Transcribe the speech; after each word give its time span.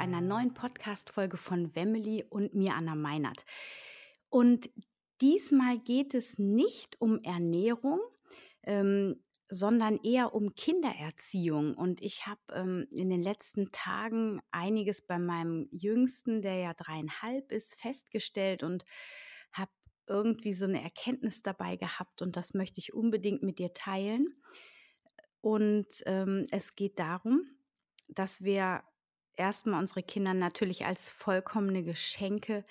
Einer 0.00 0.22
neuen 0.22 0.54
Podcast-Folge 0.54 1.36
von 1.36 1.76
Wemily 1.76 2.24
und 2.30 2.54
mir, 2.54 2.72
Anna 2.74 2.94
Meinert. 2.94 3.44
Und 4.30 4.70
diesmal 5.20 5.78
geht 5.78 6.14
es 6.14 6.38
nicht 6.38 6.98
um 7.00 7.18
Ernährung, 7.18 8.00
ähm, 8.62 9.22
sondern 9.50 9.98
eher 9.98 10.34
um 10.34 10.54
Kindererziehung. 10.54 11.74
Und 11.74 12.00
ich 12.00 12.26
habe 12.26 12.40
ähm, 12.54 12.86
in 12.92 13.10
den 13.10 13.22
letzten 13.22 13.72
Tagen 13.72 14.40
einiges 14.50 15.02
bei 15.02 15.18
meinem 15.18 15.68
Jüngsten, 15.70 16.40
der 16.40 16.56
ja 16.56 16.72
dreieinhalb 16.72 17.52
ist, 17.52 17.74
festgestellt 17.78 18.62
und 18.62 18.86
habe 19.52 19.72
irgendwie 20.06 20.54
so 20.54 20.64
eine 20.64 20.82
Erkenntnis 20.82 21.42
dabei 21.42 21.76
gehabt 21.76 22.22
und 22.22 22.36
das 22.36 22.54
möchte 22.54 22.80
ich 22.80 22.94
unbedingt 22.94 23.42
mit 23.42 23.58
dir 23.58 23.74
teilen. 23.74 24.34
Und 25.42 25.88
ähm, 26.06 26.46
es 26.50 26.74
geht 26.74 26.98
darum, 26.98 27.42
dass 28.08 28.42
wir 28.42 28.82
erstmal 29.36 29.80
unsere 29.80 30.02
Kinder 30.02 30.34
natürlich 30.34 30.86
als 30.86 31.10
vollkommene 31.10 31.82
Geschenke 31.82 32.64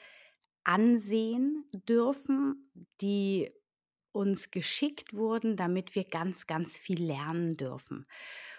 ansehen 0.64 1.66
dürfen, 1.74 2.72
die 3.02 3.52
uns 4.12 4.52
geschickt 4.52 5.14
wurden, 5.14 5.56
damit 5.56 5.96
wir 5.96 6.04
ganz, 6.04 6.48
ganz 6.48 6.78
viel 6.78 7.04
lernen 7.04 7.58
dürfen. 7.58 8.06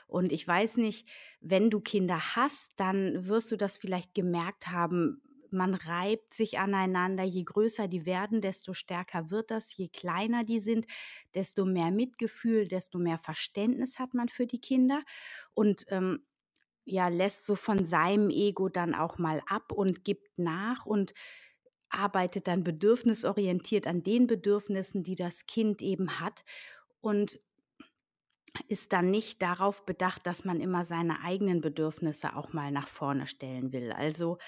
Und 0.06 0.32
ich 0.32 0.46
weiß 0.46 0.76
nicht, 0.78 1.08
wenn 1.40 1.70
du 1.70 1.80
Kinder 1.80 2.36
hast, 2.36 2.72
dann 2.76 3.28
wirst 3.28 3.52
du 3.52 3.56
das 3.56 3.78
vielleicht 3.78 4.14
gemerkt 4.14 4.68
haben. 4.68 5.22
Man 5.50 5.74
reibt 5.74 6.34
sich 6.34 6.58
aneinander. 6.58 7.24
Je 7.24 7.44
größer 7.44 7.88
die 7.88 8.06
werden, 8.06 8.40
desto 8.40 8.72
stärker 8.72 9.30
wird 9.30 9.50
das. 9.50 9.76
Je 9.76 9.88
kleiner 9.88 10.44
die 10.44 10.60
sind, 10.60 10.86
desto 11.34 11.64
mehr 11.64 11.90
Mitgefühl, 11.90 12.68
desto 12.68 12.98
mehr 12.98 13.18
Verständnis 13.18 13.98
hat 13.98 14.14
man 14.14 14.28
für 14.28 14.46
die 14.46 14.60
Kinder. 14.60 15.02
Und 15.54 15.84
ähm, 15.88 16.24
ja, 16.84 17.08
lässt 17.08 17.46
so 17.46 17.54
von 17.54 17.84
seinem 17.84 18.30
Ego 18.30 18.68
dann 18.68 18.94
auch 18.94 19.18
mal 19.18 19.42
ab 19.46 19.72
und 19.72 20.04
gibt 20.04 20.38
nach 20.38 20.86
und 20.86 21.12
arbeitet 21.88 22.48
dann 22.48 22.64
bedürfnisorientiert 22.64 23.86
an 23.86 24.02
den 24.02 24.26
Bedürfnissen, 24.26 25.02
die 25.02 25.16
das 25.16 25.46
Kind 25.46 25.82
eben 25.82 26.20
hat 26.20 26.44
und 27.00 27.40
ist 28.68 28.92
dann 28.92 29.10
nicht 29.10 29.42
darauf 29.42 29.84
bedacht, 29.86 30.26
dass 30.26 30.44
man 30.44 30.60
immer 30.60 30.84
seine 30.84 31.22
eigenen 31.22 31.60
Bedürfnisse 31.60 32.36
auch 32.36 32.52
mal 32.52 32.70
nach 32.70 32.88
vorne 32.88 33.26
stellen 33.26 33.72
will. 33.72 33.92
Also 33.92 34.38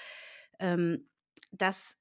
ähm, 0.59 1.07
das 1.51 1.97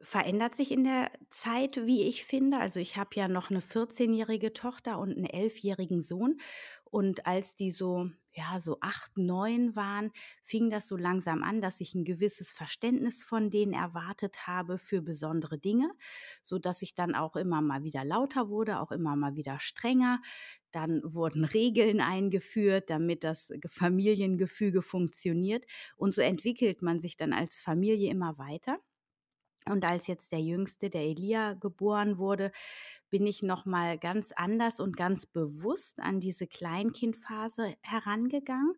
verändert 0.00 0.54
sich 0.54 0.70
in 0.70 0.84
der 0.84 1.10
Zeit, 1.30 1.84
wie 1.84 2.02
ich 2.04 2.24
finde. 2.24 2.58
Also 2.58 2.80
ich 2.80 2.96
habe 2.96 3.10
ja 3.14 3.28
noch 3.28 3.50
eine 3.50 3.60
14-jährige 3.60 4.52
Tochter 4.52 4.98
und 4.98 5.16
einen 5.16 5.26
11-jährigen 5.26 6.00
Sohn. 6.00 6.38
Und 6.84 7.26
als 7.26 7.56
die 7.56 7.70
so 7.70 8.10
ja, 8.32 8.60
so 8.60 8.78
acht, 8.80 9.18
neun 9.18 9.76
waren, 9.76 10.10
fing 10.42 10.70
das 10.70 10.88
so 10.88 10.96
langsam 10.96 11.42
an, 11.42 11.60
dass 11.60 11.80
ich 11.80 11.94
ein 11.94 12.04
gewisses 12.04 12.50
Verständnis 12.50 13.22
von 13.22 13.50
denen 13.50 13.72
erwartet 13.72 14.46
habe 14.46 14.78
für 14.78 15.02
besondere 15.02 15.58
Dinge, 15.58 15.90
so 16.42 16.58
dass 16.58 16.82
ich 16.82 16.94
dann 16.94 17.14
auch 17.14 17.36
immer 17.36 17.60
mal 17.60 17.84
wieder 17.84 18.04
lauter 18.04 18.48
wurde, 18.48 18.80
auch 18.80 18.92
immer 18.92 19.16
mal 19.16 19.36
wieder 19.36 19.58
strenger. 19.60 20.20
Dann 20.70 21.02
wurden 21.04 21.44
Regeln 21.54 22.00
eingeführt, 22.00 22.90
damit 22.90 23.24
das 23.24 23.52
Familiengefüge 23.66 24.82
funktioniert. 24.82 25.64
Und 25.96 26.14
so 26.14 26.22
entwickelt 26.22 26.82
man 26.82 27.00
sich 27.00 27.16
dann 27.16 27.32
als 27.32 27.58
Familie 27.58 28.10
immer 28.10 28.38
weiter. 28.38 28.78
Und 29.68 29.84
als 29.84 30.06
jetzt 30.06 30.32
der 30.32 30.40
Jüngste, 30.40 30.90
der 30.90 31.02
Elia, 31.02 31.54
geboren 31.54 32.18
wurde, 32.18 32.50
bin 33.10 33.26
ich 33.26 33.42
noch 33.42 33.64
mal 33.66 33.98
ganz 33.98 34.32
anders 34.32 34.80
und 34.80 34.96
ganz 34.96 35.26
bewusst 35.26 36.00
an 36.00 36.20
diese 36.20 36.46
Kleinkindphase 36.46 37.76
herangegangen. 37.82 38.74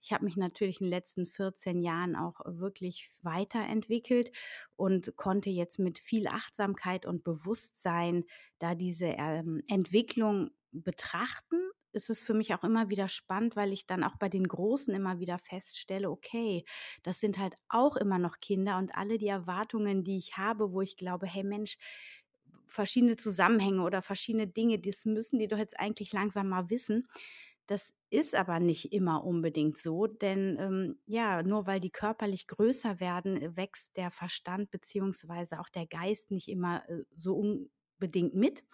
Ich 0.00 0.12
habe 0.12 0.24
mich 0.24 0.36
natürlich 0.36 0.80
in 0.80 0.86
den 0.86 0.90
letzten 0.90 1.26
14 1.26 1.80
Jahren 1.80 2.16
auch 2.16 2.40
wirklich 2.44 3.10
weiterentwickelt 3.22 4.32
und 4.76 5.16
konnte 5.16 5.50
jetzt 5.50 5.78
mit 5.78 5.98
viel 5.98 6.26
Achtsamkeit 6.26 7.06
und 7.06 7.24
Bewusstsein 7.24 8.24
da 8.58 8.74
diese 8.74 9.06
ähm, 9.06 9.62
Entwicklung 9.68 10.50
betrachten 10.72 11.60
ist 11.96 12.10
es 12.10 12.22
für 12.22 12.34
mich 12.34 12.54
auch 12.54 12.62
immer 12.62 12.90
wieder 12.90 13.08
spannend, 13.08 13.56
weil 13.56 13.72
ich 13.72 13.86
dann 13.86 14.04
auch 14.04 14.16
bei 14.16 14.28
den 14.28 14.46
Großen 14.46 14.94
immer 14.94 15.18
wieder 15.18 15.38
feststelle, 15.38 16.10
okay, 16.10 16.64
das 17.02 17.20
sind 17.20 17.38
halt 17.38 17.54
auch 17.68 17.96
immer 17.96 18.18
noch 18.18 18.40
Kinder 18.40 18.78
und 18.78 18.94
alle 18.94 19.18
die 19.18 19.28
Erwartungen, 19.28 20.04
die 20.04 20.18
ich 20.18 20.36
habe, 20.36 20.72
wo 20.72 20.80
ich 20.82 20.96
glaube, 20.96 21.26
hey 21.26 21.44
Mensch, 21.44 21.76
verschiedene 22.66 23.16
Zusammenhänge 23.16 23.82
oder 23.82 24.02
verschiedene 24.02 24.46
Dinge, 24.46 24.78
das 24.78 25.04
müssen 25.04 25.38
die 25.38 25.48
doch 25.48 25.58
jetzt 25.58 25.78
eigentlich 25.78 26.12
langsam 26.12 26.48
mal 26.48 26.70
wissen. 26.70 27.06
Das 27.66 27.92
ist 28.10 28.36
aber 28.36 28.60
nicht 28.60 28.92
immer 28.92 29.24
unbedingt 29.24 29.78
so, 29.78 30.06
denn 30.06 30.56
ähm, 30.60 30.98
ja, 31.06 31.42
nur 31.42 31.66
weil 31.66 31.80
die 31.80 31.90
körperlich 31.90 32.46
größer 32.46 33.00
werden, 33.00 33.56
wächst 33.56 33.96
der 33.96 34.12
Verstand 34.12 34.70
beziehungsweise 34.70 35.58
auch 35.60 35.68
der 35.68 35.86
Geist 35.86 36.30
nicht 36.30 36.48
immer 36.48 36.88
äh, 36.88 37.02
so 37.14 37.34
unbedingt 37.34 38.34
mit. 38.34 38.64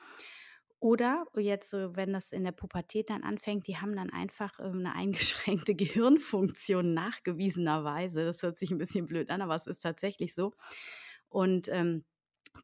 Oder 0.82 1.26
jetzt 1.36 1.70
so, 1.70 1.94
wenn 1.94 2.12
das 2.12 2.32
in 2.32 2.42
der 2.42 2.50
Pubertät 2.50 3.08
dann 3.08 3.22
anfängt, 3.22 3.68
die 3.68 3.76
haben 3.76 3.94
dann 3.94 4.10
einfach 4.10 4.58
ähm, 4.58 4.78
eine 4.78 4.96
eingeschränkte 4.96 5.74
Gehirnfunktion 5.76 6.92
nachgewiesenerweise. 6.92 8.24
Das 8.24 8.42
hört 8.42 8.58
sich 8.58 8.72
ein 8.72 8.78
bisschen 8.78 9.06
blöd 9.06 9.30
an, 9.30 9.42
aber 9.42 9.54
es 9.54 9.68
ist 9.68 9.78
tatsächlich 9.78 10.34
so. 10.34 10.52
Und 11.28 11.68
ähm, 11.68 12.04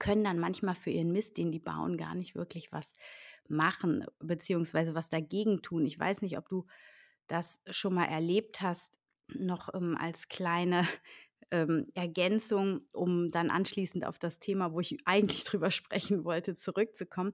können 0.00 0.24
dann 0.24 0.40
manchmal 0.40 0.74
für 0.74 0.90
ihren 0.90 1.12
Mist, 1.12 1.38
den 1.38 1.52
die 1.52 1.60
bauen, 1.60 1.96
gar 1.96 2.16
nicht 2.16 2.34
wirklich 2.34 2.72
was 2.72 2.96
machen, 3.46 4.04
beziehungsweise 4.18 4.96
was 4.96 5.08
dagegen 5.08 5.62
tun. 5.62 5.86
Ich 5.86 5.96
weiß 5.96 6.20
nicht, 6.22 6.38
ob 6.38 6.48
du 6.48 6.66
das 7.28 7.62
schon 7.70 7.94
mal 7.94 8.06
erlebt 8.06 8.62
hast, 8.62 8.98
noch 9.28 9.72
ähm, 9.74 9.96
als 9.96 10.26
kleine 10.26 10.88
ähm, 11.50 11.86
Ergänzung, 11.94 12.82
um 12.92 13.28
dann 13.30 13.50
anschließend 13.50 14.04
auf 14.06 14.18
das 14.18 14.38
Thema, 14.38 14.72
wo 14.72 14.80
ich 14.80 14.96
eigentlich 15.06 15.44
drüber 15.44 15.70
sprechen 15.70 16.24
wollte, 16.24 16.54
zurückzukommen. 16.54 17.32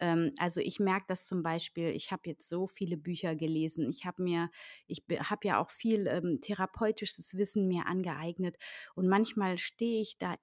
Ähm, 0.00 0.32
also 0.38 0.60
ich 0.60 0.80
merke 0.80 1.06
das 1.08 1.24
zum 1.26 1.42
Beispiel, 1.42 1.88
ich 1.88 2.10
habe 2.12 2.22
jetzt 2.24 2.48
so 2.48 2.66
viele 2.66 2.96
Bücher 2.96 3.36
gelesen, 3.36 3.88
ich 3.88 4.04
habe 4.04 4.22
mir, 4.22 4.50
ich 4.86 5.04
habe 5.08 5.46
ja 5.46 5.60
auch 5.60 5.70
viel 5.70 6.06
ähm, 6.06 6.40
therapeutisches 6.40 7.36
Wissen 7.36 7.68
mir 7.68 7.86
angeeignet 7.86 8.56
und 8.94 9.08
manchmal 9.08 9.58
stehe 9.58 10.00
ich 10.00 10.18
da 10.18 10.34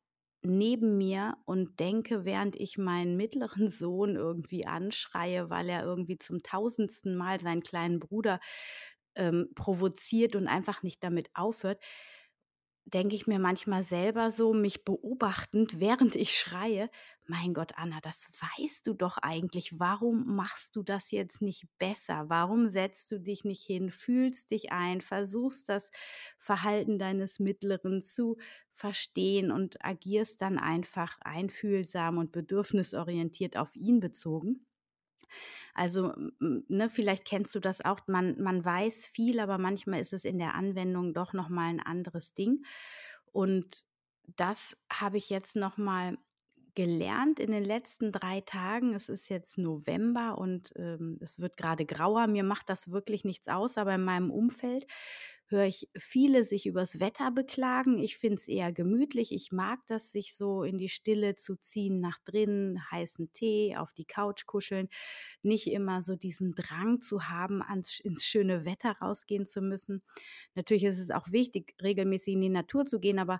neben 0.44 0.98
mir 0.98 1.36
und 1.46 1.80
denke, 1.80 2.26
während 2.26 2.56
ich 2.56 2.78
meinen 2.78 3.18
mittleren 3.18 3.70
Sohn 3.70 4.16
irgendwie 4.16 4.66
anschreie, 4.66 5.50
weil 5.50 5.70
er 5.70 5.84
irgendwie 5.86 6.18
zum 6.18 6.44
tausendsten 6.44 7.16
Mal 7.16 7.40
seinen 7.40 7.64
kleinen 7.64 8.00
Bruder 8.00 8.40
ähm, 9.16 9.50
provoziert 9.56 10.36
und 10.36 10.48
einfach 10.48 10.84
nicht 10.84 11.04
damit 11.04 11.30
aufhört, 11.34 11.82
denke 12.94 13.16
ich 13.16 13.28
mir 13.28 13.40
manchmal 13.40 13.84
selber 13.84 14.32
so, 14.32 14.54
mich 14.54 14.84
beobachtend, 14.86 15.80
während 15.80 16.16
ich 16.16 16.32
schreie, 16.38 16.90
mein 17.26 17.54
Gott, 17.54 17.74
Anna, 17.76 18.00
das 18.02 18.30
weißt 18.58 18.88
du 18.88 18.94
doch 18.94 19.18
eigentlich. 19.18 19.80
Warum 19.80 20.36
machst 20.36 20.76
du 20.76 20.84
das 20.84 21.12
jetzt 21.12 21.42
nicht 21.42 21.66
besser? 21.78 22.26
Warum 22.30 22.70
setzt 22.70 23.12
du 23.12 23.20
dich 23.20 23.44
nicht 23.44 23.64
hin, 23.66 23.92
fühlst 23.92 24.52
dich 24.52 24.72
ein, 24.72 25.02
versuchst 25.02 25.68
das 25.70 25.92
Verhalten 26.38 26.98
deines 27.00 27.40
Mittleren 27.40 28.02
zu 28.02 28.38
verstehen 28.72 29.52
und 29.52 29.84
agierst 29.84 30.42
dann 30.42 30.58
einfach 30.58 31.18
einfühlsam 31.22 32.18
und 32.18 32.32
bedürfnisorientiert 32.32 33.58
auf 33.58 33.76
ihn 33.76 34.00
bezogen? 34.00 34.66
Also, 35.74 36.14
ne, 36.40 36.90
vielleicht 36.90 37.26
kennst 37.26 37.54
du 37.56 37.60
das 37.60 37.84
auch. 37.84 38.02
Man, 38.08 38.42
man 38.42 38.64
weiß 38.64 39.06
viel, 39.06 39.40
aber 39.40 39.58
manchmal 39.58 40.02
ist 40.02 40.14
es 40.14 40.26
in 40.26 40.40
der 40.40 40.56
Anwendung 40.56 41.14
doch 41.14 41.34
nochmal 41.34 41.70
ein 41.70 41.80
anderes 41.80 42.34
Ding. 42.34 42.64
Und 43.32 43.86
das 44.36 44.78
habe 44.92 45.18
ich 45.18 45.30
jetzt 45.30 45.56
nochmal 45.56 46.18
gelernt 46.78 47.40
in 47.40 47.50
den 47.50 47.64
letzten 47.64 48.12
drei 48.12 48.42
Tagen. 48.42 48.94
Es 48.94 49.10
ist 49.10 49.30
jetzt 49.30 49.58
November 49.58 50.38
und 50.38 50.74
ähm, 50.76 51.18
es 51.22 51.40
wird 51.40 51.58
gerade 51.58 51.86
grauer. 51.88 52.28
Mir 52.28 52.44
macht 52.44 52.70
das 52.70 52.92
wirklich 52.92 53.24
nichts 53.24 53.48
aus, 53.48 53.80
aber 53.80 53.96
in 53.96 54.04
meinem 54.04 54.30
Umfeld 54.30 54.86
höre 55.50 55.66
ich 55.66 55.90
viele 55.98 56.44
sich 56.44 56.66
übers 56.66 57.00
Wetter 57.00 57.32
beklagen. 57.32 57.98
Ich 57.98 58.18
finde 58.18 58.36
es 58.36 58.48
eher 58.48 58.72
gemütlich. 58.74 59.32
Ich 59.32 59.52
mag 59.52 59.80
das, 59.88 60.12
sich 60.12 60.36
so 60.36 60.64
in 60.64 60.78
die 60.78 60.90
Stille 60.90 61.36
zu 61.36 61.56
ziehen, 61.56 62.00
nach 62.00 62.20
drinnen, 62.20 62.82
heißen 62.92 63.32
Tee, 63.32 63.76
auf 63.78 63.94
die 63.94 64.06
Couch 64.06 64.46
kuscheln. 64.46 64.90
Nicht 65.42 65.68
immer 65.68 66.02
so 66.02 66.16
diesen 66.16 66.54
Drang 66.54 67.02
zu 67.02 67.30
haben, 67.30 67.62
ans, 67.62 68.00
ins 68.00 68.26
schöne 68.26 68.66
Wetter 68.66 68.98
rausgehen 69.02 69.48
zu 69.48 69.62
müssen. 69.62 70.04
Natürlich 70.56 70.84
ist 70.84 71.00
es 71.00 71.12
auch 71.12 71.32
wichtig, 71.32 71.76
regelmäßig 71.82 72.34
in 72.34 72.42
die 72.42 72.50
Natur 72.50 72.86
zu 72.86 73.00
gehen, 73.00 73.20
aber 73.20 73.40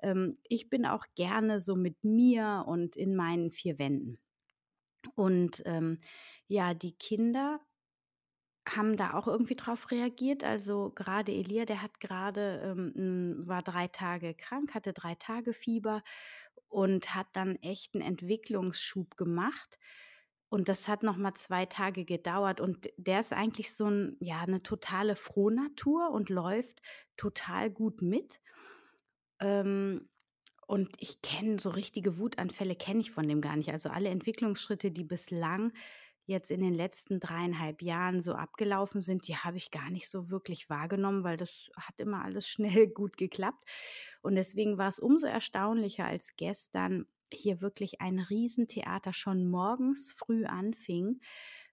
ähm, 0.00 0.38
ich 0.48 0.70
bin 0.70 0.86
auch 0.86 1.06
gerne 1.16 1.60
so 1.60 1.74
mit 1.74 2.04
mir 2.04 2.64
und 2.66 2.96
in 2.96 3.16
meinen 3.16 3.50
vier 3.50 3.78
Wänden. 3.78 4.18
Und 5.14 5.62
ähm, 5.66 6.00
ja, 6.46 6.74
die 6.74 6.92
Kinder 6.92 7.60
haben 8.76 8.96
da 8.96 9.14
auch 9.14 9.26
irgendwie 9.26 9.56
drauf 9.56 9.90
reagiert. 9.90 10.44
Also 10.44 10.92
gerade 10.94 11.32
Elia, 11.32 11.64
der 11.64 11.82
hat 11.82 12.00
gerade, 12.00 12.60
ähm, 12.64 13.34
war 13.46 13.62
drei 13.62 13.88
Tage 13.88 14.34
krank, 14.34 14.74
hatte 14.74 14.92
drei 14.92 15.14
Tage 15.14 15.52
Fieber 15.52 16.02
und 16.68 17.14
hat 17.14 17.28
dann 17.32 17.56
echt 17.56 17.94
einen 17.94 18.04
Entwicklungsschub 18.04 19.16
gemacht. 19.16 19.78
Und 20.50 20.68
das 20.68 20.88
hat 20.88 21.02
nochmal 21.02 21.34
zwei 21.34 21.66
Tage 21.66 22.04
gedauert. 22.04 22.60
Und 22.60 22.88
der 22.96 23.20
ist 23.20 23.32
eigentlich 23.32 23.74
so 23.74 23.86
ein, 23.86 24.16
ja, 24.20 24.40
eine 24.40 24.62
totale 24.62 25.14
Frohnatur 25.14 26.10
und 26.10 26.30
läuft 26.30 26.80
total 27.16 27.70
gut 27.70 28.00
mit. 28.02 28.40
Ähm, 29.40 30.08
und 30.66 30.96
ich 31.00 31.22
kenne 31.22 31.58
so 31.58 31.70
richtige 31.70 32.18
Wutanfälle, 32.18 32.76
kenne 32.76 33.00
ich 33.00 33.10
von 33.10 33.26
dem 33.26 33.40
gar 33.40 33.56
nicht. 33.56 33.72
Also 33.72 33.88
alle 33.88 34.10
Entwicklungsschritte, 34.10 34.90
die 34.90 35.04
bislang 35.04 35.72
jetzt 36.28 36.50
in 36.50 36.60
den 36.60 36.74
letzten 36.74 37.20
dreieinhalb 37.20 37.80
Jahren 37.82 38.20
so 38.20 38.34
abgelaufen 38.34 39.00
sind, 39.00 39.26
die 39.26 39.36
habe 39.36 39.56
ich 39.56 39.70
gar 39.70 39.90
nicht 39.90 40.10
so 40.10 40.30
wirklich 40.30 40.68
wahrgenommen, 40.68 41.24
weil 41.24 41.38
das 41.38 41.70
hat 41.74 41.98
immer 42.00 42.22
alles 42.22 42.48
schnell 42.48 42.86
gut 42.86 43.16
geklappt. 43.16 43.64
Und 44.20 44.34
deswegen 44.34 44.78
war 44.78 44.88
es 44.88 45.00
umso 45.00 45.26
erstaunlicher, 45.26 46.04
als 46.04 46.36
gestern 46.36 47.06
hier 47.32 47.60
wirklich 47.60 48.00
ein 48.00 48.18
Riesentheater 48.18 49.12
schon 49.12 49.48
morgens 49.48 50.12
früh 50.12 50.44
anfing. 50.44 51.20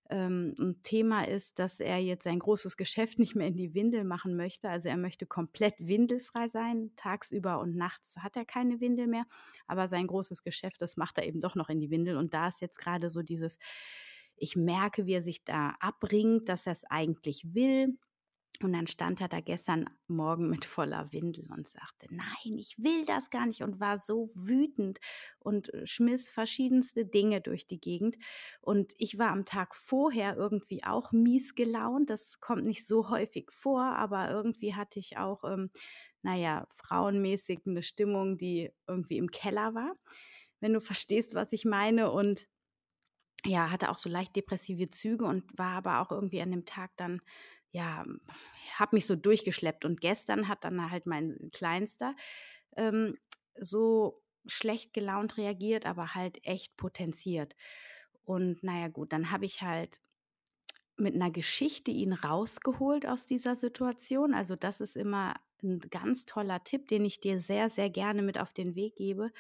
Ähm, 0.10 0.54
ein 0.60 0.84
Thema 0.84 1.28
ist, 1.28 1.60
dass 1.60 1.80
er 1.80 1.98
jetzt 1.98 2.24
sein 2.24 2.40
großes 2.40 2.78
Geschäft 2.78 3.20
nicht 3.20 3.36
mehr 3.36 3.48
in 3.48 3.58
die 3.58 3.74
Windel 3.74 4.06
machen 4.06 4.38
möchte. 4.38 4.70
Also 4.70 4.88
er 4.88 4.98
möchte 4.98 5.26
komplett 5.26 5.76
windelfrei 5.80 6.48
sein. 6.48 6.92
Tagsüber 6.96 7.60
und 7.60 7.76
nachts 7.76 8.18
hat 8.18 8.38
er 8.38 8.46
keine 8.46 8.80
Windel 8.80 9.08
mehr. 9.08 9.26
Aber 9.68 9.90
sein 9.90 10.08
großes 10.08 10.44
Geschäft, 10.44 10.82
das 10.82 10.96
macht 10.96 11.18
er 11.18 11.26
eben 11.26 11.42
doch 11.42 11.56
noch 11.56 11.70
in 11.70 11.80
die 11.82 11.90
Windel. 11.90 12.16
Und 12.18 12.34
da 12.34 12.48
ist 12.48 12.62
jetzt 12.62 12.78
gerade 12.78 13.10
so 13.10 13.22
dieses, 13.22 13.60
ich 14.38 14.56
merke, 14.56 15.06
wie 15.06 15.14
er 15.14 15.22
sich 15.22 15.44
da 15.44 15.76
abringt, 15.80 16.50
dass 16.50 16.66
er 16.66 16.74
es 16.74 16.86
eigentlich 16.86 17.54
will. 17.54 17.98
Und 18.62 18.72
dann 18.72 18.88
stand 18.88 19.20
er 19.20 19.28
da 19.28 19.42
gestern 19.42 19.90
Morgen 20.08 20.50
mit 20.50 20.64
voller 20.64 21.12
Windel 21.12 21.52
und 21.52 21.68
sagte, 21.68 22.08
nein, 22.10 22.58
ich 22.58 22.76
will 22.78 23.04
das 23.06 23.30
gar 23.30 23.46
nicht 23.46 23.64
und 23.64 23.82
war 23.82 23.98
so 23.98 24.30
wütend 24.34 25.00
und 25.40 25.74
äh, 25.74 25.86
schmiss 25.86 26.30
verschiedenste 26.30 27.06
Dinge 27.06 27.42
durch 27.42 27.68
die 27.68 27.82
Gegend. 27.82 28.16
Und 28.62 28.94
ich 28.98 29.18
war 29.18 29.32
am 29.32 29.44
Tag 29.46 29.76
vorher 29.76 30.38
irgendwie 30.38 30.84
auch 30.86 31.12
mies 31.12 31.56
gelaunt. 31.56 32.10
Das 32.10 32.40
kommt 32.40 32.66
nicht 32.66 32.88
so 32.88 33.10
häufig 33.10 33.52
vor, 33.52 33.84
aber 33.84 34.30
irgendwie 34.32 34.74
hatte 34.74 35.00
ich 35.00 35.18
auch, 35.18 35.44
ähm, 35.44 35.70
naja, 36.22 36.66
frauenmäßig 36.72 37.62
eine 37.66 37.84
Stimmung, 37.84 38.38
die 38.38 38.72
irgendwie 38.88 39.18
im 39.18 39.32
Keller 39.32 39.76
war, 39.76 39.96
wenn 40.62 40.72
du 40.74 40.80
verstehst, 40.82 41.36
was 41.36 41.52
ich 41.52 41.66
meine. 41.66 42.10
Und 42.10 42.48
ja, 43.46 43.72
hatte 43.72 43.90
auch 43.90 43.98
so 43.98 44.10
leicht 44.10 44.36
depressive 44.36 44.90
Züge 44.90 45.26
und 45.26 45.44
war 45.58 45.78
aber 45.78 46.00
auch 46.00 46.12
irgendwie 46.12 46.42
an 46.42 46.52
dem 46.52 46.66
Tag 46.66 46.92
dann, 46.98 47.22
ja, 47.72 48.06
habe 48.76 48.96
mich 48.96 49.06
so 49.06 49.16
durchgeschleppt. 49.16 49.86
Und 49.86 50.02
gestern 50.02 50.48
hat 50.48 50.64
dann 50.64 50.90
halt 50.90 51.06
mein 51.06 51.50
Kleinster 51.52 52.16
ähm, 52.76 53.18
so 53.60 54.22
schlecht 54.48 54.94
gelaunt 54.94 55.38
reagiert, 55.38 55.86
aber 55.86 56.16
halt 56.16 56.46
echt 56.46 56.76
potenziert. 56.78 57.56
Und 58.24 58.64
naja, 58.64 58.88
gut, 58.88 59.14
dann 59.14 59.32
habe 59.32 59.46
ich 59.46 59.62
halt 59.62 60.00
mit 60.98 61.16
einer 61.16 61.32
Geschichte 61.32 61.92
ihn 61.92 62.14
rausgeholt 62.14 63.06
aus 63.06 63.26
dieser 63.26 63.56
Situation. 63.56 64.34
Also 64.34 64.56
das 64.56 64.82
ist 64.82 64.96
immer 64.96 65.36
ein 65.64 65.80
ganz 65.80 66.26
toller 66.26 66.64
Tipp, 66.64 66.88
den 66.88 67.06
ich 67.06 67.20
dir 67.20 67.40
sehr, 67.40 67.70
sehr 67.70 67.90
gerne 67.90 68.22
mit 68.22 68.40
auf 68.40 68.54
den 68.54 68.76
Weg 68.76 68.96
gebe. 68.96 69.32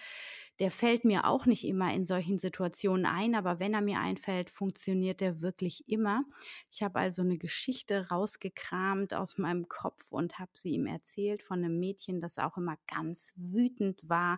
Der 0.59 0.71
fällt 0.71 1.03
mir 1.03 1.25
auch 1.25 1.45
nicht 1.45 1.65
immer 1.65 1.93
in 1.93 2.05
solchen 2.05 2.37
Situationen 2.37 3.05
ein, 3.05 3.35
aber 3.35 3.59
wenn 3.59 3.73
er 3.73 3.81
mir 3.81 3.99
einfällt, 3.99 4.49
funktioniert 4.49 5.21
er 5.21 5.41
wirklich 5.41 5.89
immer. 5.89 6.23
Ich 6.71 6.81
habe 6.81 6.99
also 6.99 7.21
eine 7.21 7.37
Geschichte 7.37 8.07
rausgekramt 8.09 9.13
aus 9.13 9.37
meinem 9.37 9.67
Kopf 9.67 10.11
und 10.11 10.39
habe 10.39 10.51
sie 10.55 10.71
ihm 10.71 10.85
erzählt 10.87 11.41
von 11.43 11.63
einem 11.63 11.79
Mädchen, 11.79 12.21
das 12.21 12.37
auch 12.37 12.57
immer 12.57 12.77
ganz 12.87 13.33
wütend 13.35 14.07
war 14.07 14.37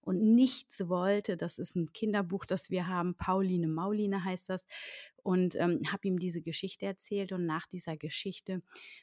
und 0.00 0.22
nichts 0.22 0.88
wollte. 0.88 1.36
Das 1.36 1.58
ist 1.58 1.76
ein 1.76 1.92
Kinderbuch, 1.92 2.46
das 2.46 2.70
wir 2.70 2.86
haben. 2.86 3.14
Pauline 3.16 3.68
Mauline 3.68 4.24
heißt 4.24 4.48
das 4.48 4.64
und 5.22 5.56
ähm, 5.56 5.82
habe 5.92 6.08
ihm 6.08 6.18
diese 6.18 6.40
Geschichte 6.40 6.86
erzählt 6.86 7.32
und 7.32 7.44
nach 7.44 7.66
dieser 7.66 7.98
Geschichte 7.98 8.62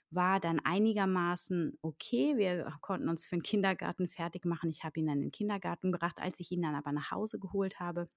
war 0.10 0.40
dann 0.40 0.60
einigermaßen 0.60 1.78
okay. 1.84 2.15
Wir 2.38 2.72
konnten 2.82 3.10
uns 3.10 3.26
für 3.26 3.36
den 3.36 3.44
Kindergarten 3.44 4.08
fertig 4.08 4.46
machen. 4.46 4.70
Ich 4.70 4.84
habe 4.84 5.00
ihn 5.00 5.08
dann 5.08 5.18
in 5.18 5.26
den 5.26 5.32
Kindergarten 5.32 5.92
gebracht, 5.92 6.20
als 6.20 6.40
ich 6.40 6.52
ihn 6.52 6.62
dann 6.62 6.76
aber 6.76 6.92
nach 6.92 7.12
Hause 7.12 7.40
geholt 7.40 7.80
habe. 7.80 8.10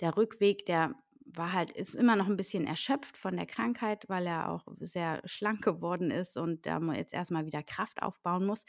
Der 0.00 0.16
Rückweg, 0.16 0.66
der 0.66 0.94
war 1.26 1.52
halt, 1.52 1.70
ist 1.70 1.94
immer 1.94 2.16
noch 2.16 2.26
ein 2.26 2.36
bisschen 2.36 2.66
erschöpft 2.66 3.16
von 3.16 3.36
der 3.36 3.46
Krankheit, 3.46 4.04
weil 4.08 4.26
er 4.26 4.50
auch 4.50 4.66
sehr 4.80 5.22
schlank 5.24 5.62
geworden 5.62 6.10
ist 6.10 6.36
und 6.36 6.66
da 6.66 6.80
jetzt 6.92 7.14
erstmal 7.14 7.46
wieder 7.46 7.62
Kraft 7.62 8.02
aufbauen 8.02 8.46
muss. 8.46 8.64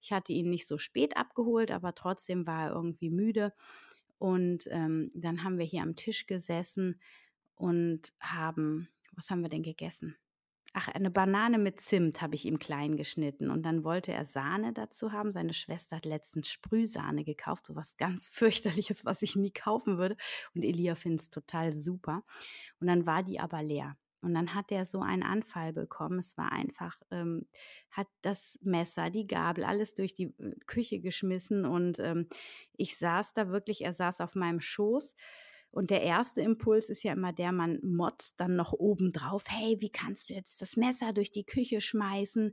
Ich 0.00 0.12
hatte 0.12 0.32
ihn 0.32 0.50
nicht 0.50 0.66
so 0.66 0.78
spät 0.78 1.16
abgeholt, 1.16 1.70
aber 1.70 1.94
trotzdem 1.94 2.46
war 2.46 2.66
er 2.66 2.72
irgendwie 2.72 3.10
müde. 3.10 3.52
Und 4.18 4.68
ähm, 4.70 5.10
dann 5.14 5.44
haben 5.44 5.58
wir 5.58 5.64
hier 5.64 5.82
am 5.82 5.96
Tisch 5.96 6.26
gesessen 6.26 7.00
und 7.54 8.12
haben, 8.20 8.88
was 9.14 9.30
haben 9.30 9.42
wir 9.42 9.48
denn 9.48 9.62
gegessen? 9.62 10.16
Ach, 10.74 10.88
eine 10.88 11.10
Banane 11.10 11.58
mit 11.58 11.80
Zimt 11.80 12.22
habe 12.22 12.34
ich 12.34 12.46
ihm 12.46 12.58
klein 12.58 12.96
geschnitten 12.96 13.50
und 13.50 13.62
dann 13.62 13.84
wollte 13.84 14.12
er 14.12 14.24
Sahne 14.24 14.72
dazu 14.72 15.12
haben. 15.12 15.30
Seine 15.30 15.52
Schwester 15.52 15.96
hat 15.96 16.06
letztens 16.06 16.48
Sprühsahne 16.48 17.24
gekauft, 17.24 17.66
so 17.66 17.76
was 17.76 17.98
ganz 17.98 18.28
fürchterliches, 18.32 19.04
was 19.04 19.20
ich 19.22 19.36
nie 19.36 19.52
kaufen 19.52 19.98
würde. 19.98 20.16
Und 20.54 20.64
Elia 20.64 20.94
findet 20.94 21.20
es 21.20 21.30
total 21.30 21.72
super. 21.72 22.24
Und 22.80 22.86
dann 22.86 23.06
war 23.06 23.22
die 23.22 23.38
aber 23.38 23.62
leer. 23.62 23.96
Und 24.22 24.34
dann 24.34 24.54
hat 24.54 24.70
er 24.70 24.86
so 24.86 25.00
einen 25.00 25.24
Anfall 25.24 25.72
bekommen. 25.72 26.20
Es 26.20 26.38
war 26.38 26.52
einfach, 26.52 26.96
ähm, 27.10 27.46
hat 27.90 28.06
das 28.22 28.58
Messer, 28.62 29.10
die 29.10 29.26
Gabel, 29.26 29.64
alles 29.64 29.94
durch 29.94 30.14
die 30.14 30.32
äh, 30.38 30.54
Küche 30.66 31.00
geschmissen. 31.00 31.66
Und 31.66 31.98
ähm, 31.98 32.28
ich 32.76 32.96
saß 32.96 33.34
da 33.34 33.48
wirklich, 33.48 33.82
er 33.82 33.92
saß 33.92 34.20
auf 34.20 34.36
meinem 34.36 34.60
Schoß 34.60 35.16
und 35.72 35.90
der 35.90 36.02
erste 36.02 36.42
Impuls 36.42 36.90
ist 36.90 37.02
ja 37.02 37.14
immer 37.14 37.32
der, 37.32 37.50
man 37.50 37.80
motzt 37.82 38.38
dann 38.38 38.56
noch 38.56 38.74
oben 38.74 39.10
drauf, 39.10 39.44
hey, 39.48 39.78
wie 39.80 39.90
kannst 39.90 40.28
du 40.28 40.34
jetzt 40.34 40.60
das 40.60 40.76
Messer 40.76 41.14
durch 41.14 41.32
die 41.32 41.44
Küche 41.44 41.80
schmeißen? 41.80 42.52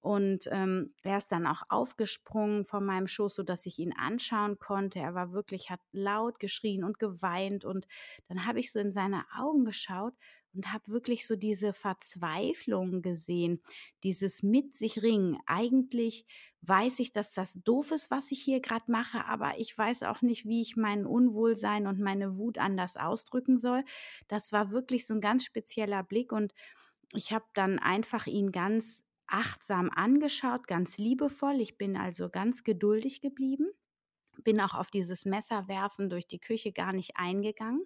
Und 0.00 0.48
ähm, 0.52 0.94
er 1.02 1.18
ist 1.18 1.32
dann 1.32 1.46
auch 1.46 1.62
aufgesprungen 1.68 2.64
von 2.64 2.86
meinem 2.86 3.08
Schoß, 3.08 3.34
so 3.34 3.42
dass 3.42 3.66
ich 3.66 3.80
ihn 3.80 3.92
anschauen 3.92 4.58
konnte. 4.58 5.00
Er 5.00 5.14
war 5.14 5.32
wirklich, 5.32 5.68
hat 5.68 5.80
laut 5.90 6.38
geschrien 6.38 6.84
und 6.84 7.00
geweint. 7.00 7.64
Und 7.64 7.86
dann 8.28 8.46
habe 8.46 8.60
ich 8.60 8.72
so 8.72 8.78
in 8.78 8.92
seine 8.92 9.24
Augen 9.36 9.64
geschaut 9.64 10.14
und 10.54 10.72
habe 10.72 10.88
wirklich 10.88 11.26
so 11.26 11.36
diese 11.36 11.72
Verzweiflung 11.72 13.02
gesehen, 13.02 13.60
dieses 14.02 14.42
mit 14.42 14.74
sich 14.74 15.02
ringen. 15.02 15.38
Eigentlich 15.46 16.26
weiß 16.62 16.98
ich, 16.98 17.12
dass 17.12 17.32
das 17.32 17.54
doof 17.64 17.92
ist, 17.92 18.10
was 18.10 18.30
ich 18.32 18.42
hier 18.42 18.60
gerade 18.60 18.90
mache, 18.90 19.24
aber 19.26 19.58
ich 19.58 19.76
weiß 19.76 20.02
auch 20.02 20.22
nicht, 20.22 20.46
wie 20.46 20.60
ich 20.60 20.76
mein 20.76 21.06
Unwohlsein 21.06 21.86
und 21.86 22.00
meine 22.00 22.36
Wut 22.36 22.58
anders 22.58 22.96
ausdrücken 22.96 23.58
soll. 23.58 23.84
Das 24.28 24.52
war 24.52 24.70
wirklich 24.70 25.06
so 25.06 25.14
ein 25.14 25.20
ganz 25.20 25.44
spezieller 25.44 26.02
Blick 26.02 26.32
und 26.32 26.52
ich 27.14 27.32
habe 27.32 27.46
dann 27.54 27.78
einfach 27.78 28.26
ihn 28.26 28.52
ganz 28.52 29.04
achtsam 29.26 29.90
angeschaut, 29.90 30.66
ganz 30.66 30.98
liebevoll. 30.98 31.60
Ich 31.60 31.78
bin 31.78 31.96
also 31.96 32.28
ganz 32.28 32.64
geduldig 32.64 33.20
geblieben, 33.20 33.68
bin 34.44 34.60
auch 34.60 34.74
auf 34.74 34.90
dieses 34.90 35.24
Messerwerfen 35.24 36.10
durch 36.10 36.26
die 36.26 36.40
Küche 36.40 36.72
gar 36.72 36.92
nicht 36.92 37.12
eingegangen 37.16 37.84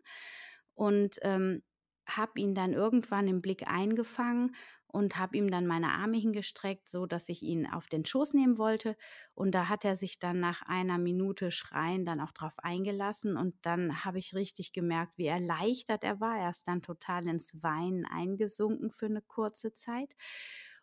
und 0.75 1.19
ähm, 1.23 1.63
habe 2.07 2.41
ihn 2.41 2.55
dann 2.55 2.73
irgendwann 2.73 3.29
im 3.29 3.41
Blick 3.41 3.67
eingefangen 3.67 4.55
und 4.95 5.19
habe 5.19 5.37
ihm 5.37 5.51
dann 5.51 5.67
meine 5.67 5.89
Arme 5.89 6.19
hingestreckt, 6.19 6.89
so 6.89 7.05
dass 7.05 7.29
ich 7.29 7.43
ihn 7.43 7.67
auf 7.67 7.89
den 7.89 8.05
Schoß 8.05 8.33
nehmen 8.35 8.59
wollte. 8.59 8.97
Und 9.35 9.53
da 9.53 9.69
hat 9.69 9.85
er 9.85 9.97
sich 9.97 10.21
dann 10.21 10.39
nach 10.39 10.63
einer 10.63 10.99
Minute 10.99 11.51
Schreien 11.51 12.07
dann 12.07 12.21
auch 12.21 12.31
drauf 12.31 12.55
eingelassen. 12.59 13.37
Und 13.37 13.57
dann 13.63 14.05
habe 14.05 14.21
ich 14.21 14.37
richtig 14.37 14.73
gemerkt, 14.73 15.19
wie 15.19 15.27
erleichtert 15.27 16.05
er 16.05 16.21
war. 16.21 16.39
Er 16.39 16.51
ist 16.51 16.69
dann 16.69 16.81
total 16.81 17.27
ins 17.27 17.61
Weinen 17.61 18.07
eingesunken 18.07 18.93
für 18.93 19.07
eine 19.07 19.23
kurze 19.23 19.73
Zeit. 19.73 20.15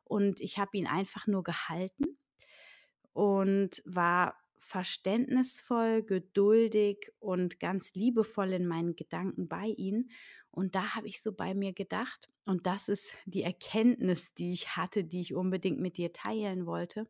Und 0.04 0.42
ich 0.42 0.60
habe 0.60 0.78
ihn 0.78 0.88
einfach 0.88 1.26
nur 1.28 1.44
gehalten 1.44 2.18
und 3.14 3.82
war 3.86 4.36
verständnisvoll, 4.62 6.04
geduldig 6.04 7.12
und 7.20 7.60
ganz 7.60 7.94
liebevoll 7.94 8.54
in 8.54 8.68
meinen 8.68 8.96
Gedanken 8.96 9.48
bei 9.48 9.66
ihnen. 9.66 10.12
Und 10.52 10.76
da 10.76 10.96
habe 10.96 11.08
ich 11.08 11.22
so 11.22 11.34
bei 11.34 11.54
mir 11.56 11.74
gedacht, 11.74 12.30
und 12.46 12.68
das 12.68 12.88
ist 12.90 13.16
die 13.26 13.44
Erkenntnis, 13.44 14.34
die 14.34 14.52
ich 14.54 14.76
hatte, 14.78 15.04
die 15.04 15.22
ich 15.22 15.34
unbedingt 15.34 15.80
mit 15.80 15.98
dir 15.98 16.14
teilen 16.14 16.66
wollte. 16.66 17.08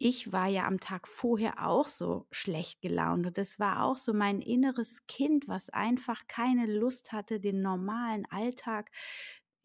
Ich 0.00 0.32
war 0.32 0.46
ja 0.46 0.64
am 0.66 0.78
Tag 0.78 1.08
vorher 1.08 1.66
auch 1.66 1.88
so 1.88 2.28
schlecht 2.30 2.80
gelaunt 2.80 3.26
und 3.26 3.36
es 3.36 3.58
war 3.58 3.82
auch 3.82 3.96
so 3.96 4.12
mein 4.14 4.40
inneres 4.40 5.06
Kind, 5.08 5.48
was 5.48 5.70
einfach 5.70 6.28
keine 6.28 6.66
Lust 6.66 7.10
hatte, 7.12 7.40
den 7.40 7.62
normalen 7.62 8.24
Alltag 8.30 8.90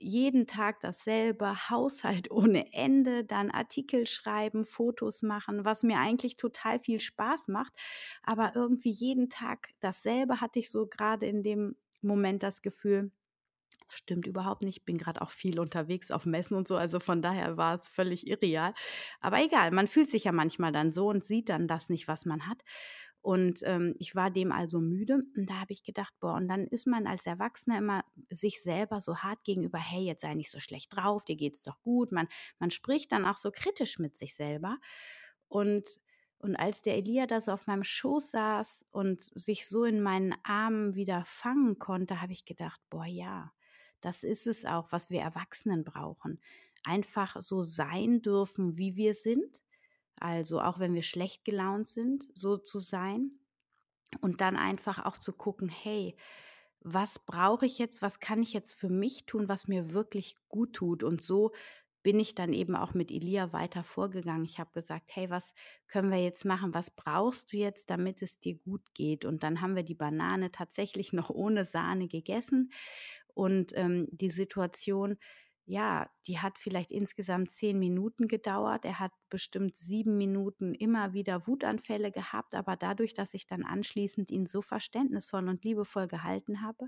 jeden 0.03 0.47
Tag 0.47 0.79
dasselbe, 0.81 1.69
Haushalt 1.69 2.31
ohne 2.31 2.73
Ende, 2.73 3.23
dann 3.23 3.51
Artikel 3.51 4.07
schreiben, 4.07 4.65
Fotos 4.65 5.21
machen, 5.23 5.65
was 5.65 5.83
mir 5.83 5.97
eigentlich 5.99 6.37
total 6.37 6.79
viel 6.79 6.99
Spaß 6.99 7.47
macht. 7.47 7.73
Aber 8.23 8.53
irgendwie 8.55 8.91
jeden 8.91 9.29
Tag 9.29 9.69
dasselbe 9.79 10.41
hatte 10.41 10.59
ich 10.59 10.69
so 10.69 10.87
gerade 10.87 11.25
in 11.25 11.43
dem 11.43 11.75
Moment 12.01 12.43
das 12.43 12.61
Gefühl, 12.61 13.11
Stimmt 13.89 14.25
überhaupt 14.25 14.63
nicht. 14.63 14.77
Ich 14.77 14.85
bin 14.85 14.97
gerade 14.97 15.21
auch 15.21 15.29
viel 15.29 15.59
unterwegs 15.59 16.09
auf 16.09 16.25
Messen 16.25 16.57
und 16.57 16.67
so. 16.67 16.75
Also 16.77 16.99
von 16.99 17.21
daher 17.21 17.57
war 17.57 17.75
es 17.75 17.89
völlig 17.89 18.25
irreal. 18.27 18.73
Aber 19.19 19.39
egal, 19.43 19.71
man 19.71 19.87
fühlt 19.87 20.09
sich 20.09 20.23
ja 20.23 20.31
manchmal 20.31 20.71
dann 20.71 20.91
so 20.91 21.09
und 21.09 21.23
sieht 21.23 21.49
dann 21.49 21.67
das 21.67 21.89
nicht, 21.89 22.07
was 22.07 22.25
man 22.25 22.47
hat. 22.47 22.63
Und 23.23 23.61
ähm, 23.63 23.95
ich 23.99 24.15
war 24.15 24.29
dem 24.29 24.51
also 24.51 24.81
müde. 24.81 25.21
Und 25.37 25.49
da 25.49 25.61
habe 25.61 25.71
ich 25.71 25.83
gedacht, 25.83 26.13
boah, 26.19 26.33
und 26.33 26.49
dann 26.49 26.67
ist 26.67 26.85
man 26.85 27.07
als 27.07 27.25
Erwachsener 27.25 27.77
immer 27.77 28.03
sich 28.29 28.61
selber 28.61 28.99
so 28.99 29.15
hart 29.19 29.45
gegenüber, 29.45 29.79
hey, 29.79 30.03
jetzt 30.03 30.21
sei 30.21 30.33
nicht 30.33 30.51
so 30.51 30.59
schlecht 30.59 30.93
drauf, 30.93 31.23
dir 31.23 31.37
geht's 31.37 31.63
doch 31.63 31.81
gut. 31.83 32.11
Man, 32.11 32.27
man 32.59 32.69
spricht 32.69 33.13
dann 33.13 33.23
auch 33.23 33.37
so 33.37 33.49
kritisch 33.49 33.97
mit 33.97 34.17
sich 34.17 34.35
selber. 34.35 34.77
Und, 35.47 36.01
und 36.37 36.57
als 36.57 36.81
der 36.81 36.97
Elia 36.97 37.25
da 37.25 37.39
so 37.39 37.53
auf 37.53 37.65
meinem 37.65 37.85
Schoß 37.85 38.31
saß 38.31 38.85
und 38.91 39.23
sich 39.23 39.69
so 39.69 39.85
in 39.85 40.01
meinen 40.01 40.35
Armen 40.43 40.95
wieder 40.95 41.23
fangen 41.23 41.79
konnte, 41.79 42.21
habe 42.21 42.33
ich 42.33 42.43
gedacht, 42.43 42.81
boah, 42.89 43.05
ja, 43.05 43.53
das 44.01 44.25
ist 44.25 44.47
es 44.47 44.65
auch, 44.65 44.91
was 44.91 45.09
wir 45.09 45.21
Erwachsenen 45.21 45.85
brauchen. 45.85 46.41
Einfach 46.83 47.37
so 47.39 47.63
sein 47.63 48.21
dürfen, 48.21 48.77
wie 48.77 48.97
wir 48.97 49.13
sind 49.13 49.63
also 50.19 50.61
auch 50.61 50.79
wenn 50.79 50.93
wir 50.93 51.03
schlecht 51.03 51.45
gelaunt 51.45 51.87
sind, 51.87 52.29
so 52.33 52.57
zu 52.57 52.79
sein 52.79 53.31
und 54.21 54.41
dann 54.41 54.55
einfach 54.55 55.05
auch 55.05 55.17
zu 55.17 55.33
gucken, 55.33 55.69
hey, 55.69 56.15
was 56.81 57.19
brauche 57.19 57.65
ich 57.65 57.79
jetzt, 57.79 58.01
was 58.01 58.19
kann 58.19 58.41
ich 58.41 58.53
jetzt 58.53 58.73
für 58.73 58.89
mich 58.89 59.25
tun, 59.25 59.47
was 59.47 59.67
mir 59.67 59.93
wirklich 59.93 60.35
gut 60.49 60.73
tut. 60.73 61.03
Und 61.03 61.21
so 61.21 61.53
bin 62.03 62.19
ich 62.19 62.35
dann 62.35 62.51
eben 62.51 62.75
auch 62.75 62.93
mit 62.93 63.11
Elia 63.11 63.53
weiter 63.53 63.83
vorgegangen. 63.83 64.43
Ich 64.43 64.59
habe 64.59 64.71
gesagt, 64.73 65.11
hey, 65.13 65.29
was 65.29 65.55
können 65.87 66.11
wir 66.11 66.21
jetzt 66.21 66.43
machen? 66.43 66.73
Was 66.73 66.91
brauchst 66.91 67.53
du 67.53 67.57
jetzt, 67.57 67.89
damit 67.89 68.21
es 68.21 68.41
dir 68.41 68.55
gut 68.55 68.93
geht? 68.93 69.23
Und 69.23 69.43
dann 69.43 69.61
haben 69.61 69.77
wir 69.77 69.83
die 69.83 69.95
Banane 69.95 70.51
tatsächlich 70.51 71.13
noch 71.13 71.29
ohne 71.29 71.63
Sahne 71.63 72.07
gegessen. 72.07 72.71
Und 73.33 73.71
ähm, 73.75 74.07
die 74.11 74.29
Situation 74.29 75.17
ja, 75.65 76.09
die 76.27 76.39
hat 76.39 76.57
vielleicht 76.57 76.91
insgesamt 76.91 77.51
zehn 77.51 77.79
Minuten 77.79 78.27
gedauert. 78.27 78.83
Er 78.83 78.99
hat 78.99 79.13
bestimmt 79.29 79.77
sieben 79.77 80.17
Minuten 80.17 80.73
immer 80.73 81.13
wieder 81.13 81.47
Wutanfälle 81.47 82.11
gehabt, 82.11 82.53
aber 82.53 82.75
dadurch, 82.75 83.13
dass 83.13 83.33
ich 83.33 83.47
dann 83.47 83.63
anschließend 83.63 84.29
ihn 84.29 84.45
so 84.45 84.61
verständnisvoll 84.61 85.47
und 85.47 85.63
liebevoll 85.63 86.07
gehalten 86.07 86.61
habe 86.61 86.87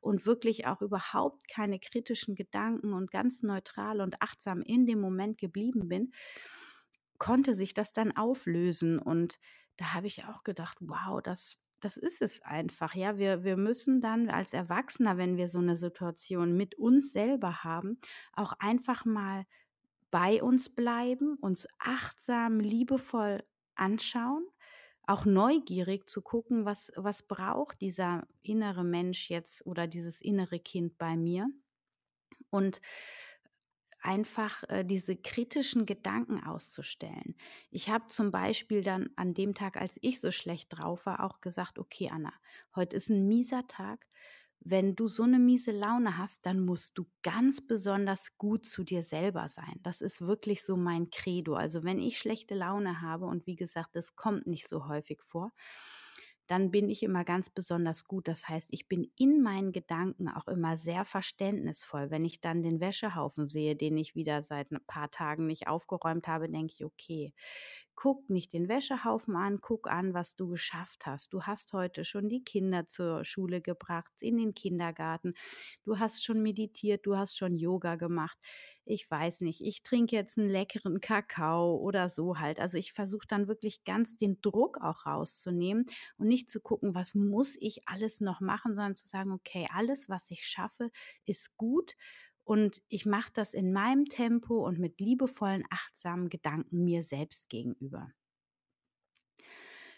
und 0.00 0.24
wirklich 0.24 0.66
auch 0.66 0.80
überhaupt 0.80 1.48
keine 1.48 1.78
kritischen 1.78 2.34
Gedanken 2.34 2.94
und 2.94 3.10
ganz 3.10 3.42
neutral 3.42 4.00
und 4.00 4.22
achtsam 4.22 4.62
in 4.62 4.86
dem 4.86 5.00
Moment 5.00 5.36
geblieben 5.36 5.88
bin, 5.88 6.12
konnte 7.18 7.54
sich 7.54 7.74
das 7.74 7.92
dann 7.92 8.16
auflösen. 8.16 8.98
Und 8.98 9.38
da 9.76 9.92
habe 9.92 10.06
ich 10.06 10.24
auch 10.24 10.44
gedacht, 10.44 10.78
wow, 10.80 11.20
das, 11.22 11.60
das 11.84 11.98
ist 11.98 12.22
es 12.22 12.40
einfach. 12.40 12.94
Ja, 12.94 13.18
wir, 13.18 13.44
wir 13.44 13.58
müssen 13.58 14.00
dann 14.00 14.30
als 14.30 14.54
Erwachsener, 14.54 15.18
wenn 15.18 15.36
wir 15.36 15.48
so 15.48 15.58
eine 15.58 15.76
Situation 15.76 16.56
mit 16.56 16.76
uns 16.76 17.12
selber 17.12 17.62
haben, 17.62 17.98
auch 18.32 18.54
einfach 18.58 19.04
mal 19.04 19.44
bei 20.10 20.42
uns 20.42 20.70
bleiben, 20.70 21.36
uns 21.42 21.68
achtsam, 21.78 22.58
liebevoll 22.58 23.44
anschauen, 23.74 24.46
auch 25.06 25.26
neugierig 25.26 26.08
zu 26.08 26.22
gucken, 26.22 26.64
was, 26.64 26.90
was 26.96 27.24
braucht 27.24 27.82
dieser 27.82 28.26
innere 28.42 28.84
Mensch 28.84 29.28
jetzt 29.28 29.66
oder 29.66 29.86
dieses 29.86 30.22
innere 30.22 30.60
Kind 30.60 30.96
bei 30.96 31.16
mir. 31.16 31.48
Und 32.48 32.80
einfach 34.04 34.62
äh, 34.68 34.84
diese 34.84 35.16
kritischen 35.16 35.86
Gedanken 35.86 36.42
auszustellen. 36.44 37.34
Ich 37.70 37.88
habe 37.88 38.06
zum 38.08 38.30
Beispiel 38.30 38.82
dann 38.82 39.10
an 39.16 39.34
dem 39.34 39.54
Tag, 39.54 39.76
als 39.76 39.98
ich 40.02 40.20
so 40.20 40.30
schlecht 40.30 40.68
drauf 40.70 41.06
war, 41.06 41.24
auch 41.24 41.40
gesagt, 41.40 41.78
okay, 41.78 42.10
Anna, 42.12 42.32
heute 42.76 42.96
ist 42.96 43.08
ein 43.08 43.26
mieser 43.26 43.66
Tag. 43.66 44.06
Wenn 44.60 44.96
du 44.96 45.08
so 45.08 45.24
eine 45.24 45.38
miese 45.38 45.72
Laune 45.72 46.16
hast, 46.16 46.46
dann 46.46 46.64
musst 46.64 46.96
du 46.96 47.06
ganz 47.22 47.66
besonders 47.66 48.38
gut 48.38 48.64
zu 48.66 48.82
dir 48.82 49.02
selber 49.02 49.48
sein. 49.48 49.74
Das 49.82 50.00
ist 50.00 50.22
wirklich 50.22 50.64
so 50.64 50.76
mein 50.76 51.10
Credo. 51.10 51.54
Also 51.54 51.84
wenn 51.84 51.98
ich 51.98 52.18
schlechte 52.18 52.54
Laune 52.54 53.02
habe, 53.02 53.26
und 53.26 53.46
wie 53.46 53.56
gesagt, 53.56 53.90
das 53.94 54.16
kommt 54.16 54.46
nicht 54.46 54.66
so 54.68 54.88
häufig 54.88 55.20
vor, 55.22 55.52
dann 56.46 56.70
bin 56.70 56.90
ich 56.90 57.02
immer 57.02 57.24
ganz 57.24 57.50
besonders 57.50 58.04
gut. 58.04 58.28
Das 58.28 58.48
heißt, 58.48 58.68
ich 58.72 58.88
bin 58.88 59.10
in 59.16 59.42
meinen 59.42 59.72
Gedanken 59.72 60.28
auch 60.28 60.46
immer 60.48 60.76
sehr 60.76 61.04
verständnisvoll. 61.04 62.10
Wenn 62.10 62.24
ich 62.24 62.40
dann 62.40 62.62
den 62.62 62.80
Wäschehaufen 62.80 63.46
sehe, 63.46 63.76
den 63.76 63.96
ich 63.96 64.14
wieder 64.14 64.42
seit 64.42 64.70
ein 64.70 64.84
paar 64.86 65.10
Tagen 65.10 65.46
nicht 65.46 65.68
aufgeräumt 65.68 66.28
habe, 66.28 66.48
denke 66.48 66.74
ich, 66.74 66.84
okay, 66.84 67.32
guck 67.96 68.28
nicht 68.30 68.52
den 68.52 68.68
Wäschehaufen 68.68 69.36
an, 69.36 69.60
guck 69.60 69.88
an, 69.88 70.14
was 70.14 70.36
du 70.36 70.48
geschafft 70.48 71.06
hast. 71.06 71.32
Du 71.32 71.42
hast 71.42 71.72
heute 71.72 72.04
schon 72.04 72.28
die 72.28 72.42
Kinder 72.44 72.86
zur 72.86 73.24
Schule 73.24 73.60
gebracht, 73.60 74.12
in 74.20 74.36
den 74.38 74.54
Kindergarten. 74.54 75.34
Du 75.84 75.98
hast 75.98 76.24
schon 76.24 76.42
meditiert, 76.42 77.06
du 77.06 77.16
hast 77.16 77.36
schon 77.36 77.56
Yoga 77.56 77.96
gemacht. 77.96 78.38
Ich 78.84 79.10
weiß 79.10 79.40
nicht, 79.40 79.60
ich 79.62 79.82
trinke 79.82 80.14
jetzt 80.16 80.38
einen 80.38 80.48
leckeren 80.48 81.00
Kakao 81.00 81.76
oder 81.76 82.08
so 82.10 82.38
halt. 82.38 82.60
Also 82.60 82.76
ich 82.78 82.92
versuche 82.92 83.26
dann 83.26 83.48
wirklich 83.48 83.84
ganz 83.84 84.16
den 84.16 84.40
Druck 84.42 84.78
auch 84.82 85.06
rauszunehmen 85.06 85.86
und 86.18 86.28
nicht 86.28 86.50
zu 86.50 86.60
gucken, 86.60 86.94
was 86.94 87.14
muss 87.14 87.56
ich 87.60 87.88
alles 87.88 88.20
noch 88.20 88.40
machen, 88.40 88.74
sondern 88.74 88.96
zu 88.96 89.08
sagen, 89.08 89.32
okay, 89.32 89.66
alles, 89.72 90.08
was 90.08 90.30
ich 90.30 90.46
schaffe, 90.46 90.90
ist 91.24 91.56
gut 91.56 91.94
und 92.44 92.82
ich 92.88 93.06
mache 93.06 93.32
das 93.34 93.54
in 93.54 93.72
meinem 93.72 94.06
Tempo 94.06 94.66
und 94.66 94.78
mit 94.78 95.00
liebevollen, 95.00 95.64
achtsamen 95.70 96.28
Gedanken 96.28 96.84
mir 96.84 97.02
selbst 97.02 97.48
gegenüber. 97.50 98.10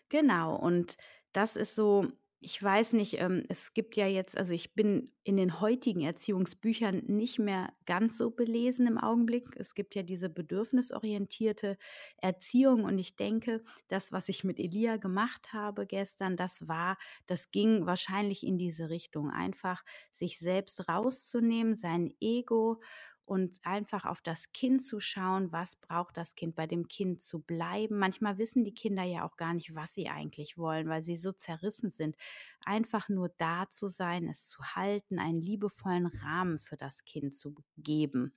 Genau, 0.09 0.57
und 0.57 0.97
das 1.33 1.57
ist 1.57 1.75
so 1.75 2.07
ich 2.40 2.62
weiß 2.62 2.93
nicht, 2.93 3.21
ähm, 3.21 3.45
es 3.49 3.73
gibt 3.73 3.97
ja 3.97 4.07
jetzt, 4.07 4.37
also 4.37 4.52
ich 4.52 4.75
bin 4.75 5.12
in 5.25 5.37
den 5.37 5.61
heutigen 5.61 6.02
Erziehungsbüchern 6.02 7.02
nicht 7.07 7.38
mehr 7.38 7.73
ganz 7.87 8.19
so 8.19 8.31
belesen 8.31 8.87
im 8.87 8.99
Augenblick. 8.99 9.47
Es 9.57 9.75
gibt 9.75 9.95
ja 9.95 10.02
diese 10.02 10.28
bedürfnisorientierte 10.28 11.78
Erziehung 12.19 12.85
und 12.85 12.99
ich 12.99 13.16
denke, 13.16 13.64
das, 13.88 14.12
was 14.12 14.28
ich 14.28 14.45
mit 14.45 14.59
Elia 14.61 14.97
gemacht 14.99 15.52
habe 15.52 15.87
gestern, 15.87 16.37
das 16.37 16.69
war, 16.69 16.99
das 17.26 17.50
ging 17.50 17.87
wahrscheinlich 17.87 18.45
in 18.47 18.59
diese 18.59 18.90
Richtung. 18.90 19.31
Einfach 19.31 19.83
sich 20.12 20.38
selbst 20.38 20.88
rauszunehmen, 20.88 21.75
sein 21.75 22.12
Ego 22.21 22.81
und 23.26 23.59
einfach 23.64 24.04
auf 24.04 24.23
das 24.23 24.52
Kind 24.52 24.83
zu 24.83 25.00
schauen, 25.00 25.50
was 25.50 25.75
braucht 25.75 26.16
das 26.16 26.37
Kind, 26.37 26.54
bei 26.54 26.68
dem 26.68 26.87
Kind 26.87 27.21
zu 27.21 27.40
bleiben. 27.40 27.99
Manchmal 27.99 28.38
wissen 28.38 28.62
die 28.62 28.75
Kinder 28.75 29.02
ja 29.02 29.26
auch 29.26 29.37
gar 29.37 29.52
nicht, 29.52 29.75
was 29.75 29.95
sie 29.95 30.09
eigentlich 30.09 30.56
wollen, 30.56 30.88
weil 30.88 31.02
sie 31.02 31.16
so 31.16 31.33
zerrissen 31.33 31.90
sind. 31.90 32.16
Einfach 32.64 33.09
nur 33.09 33.28
da 33.37 33.68
zu 33.68 33.88
sein, 33.88 34.28
es 34.28 34.47
zu 34.47 34.62
halten, 34.62 35.18
einen 35.18 35.40
liebevollen 35.40 36.06
Rahmen 36.06 36.61
für 36.61 36.76
das 36.76 37.04
Kind 37.04 37.35
zu 37.35 37.56
geben. 37.76 38.33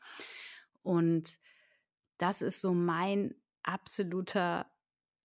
Und 0.82 1.38
das 2.18 2.42
ist 2.42 2.60
so 2.60 2.74
mein 2.74 3.36
absoluter 3.62 4.66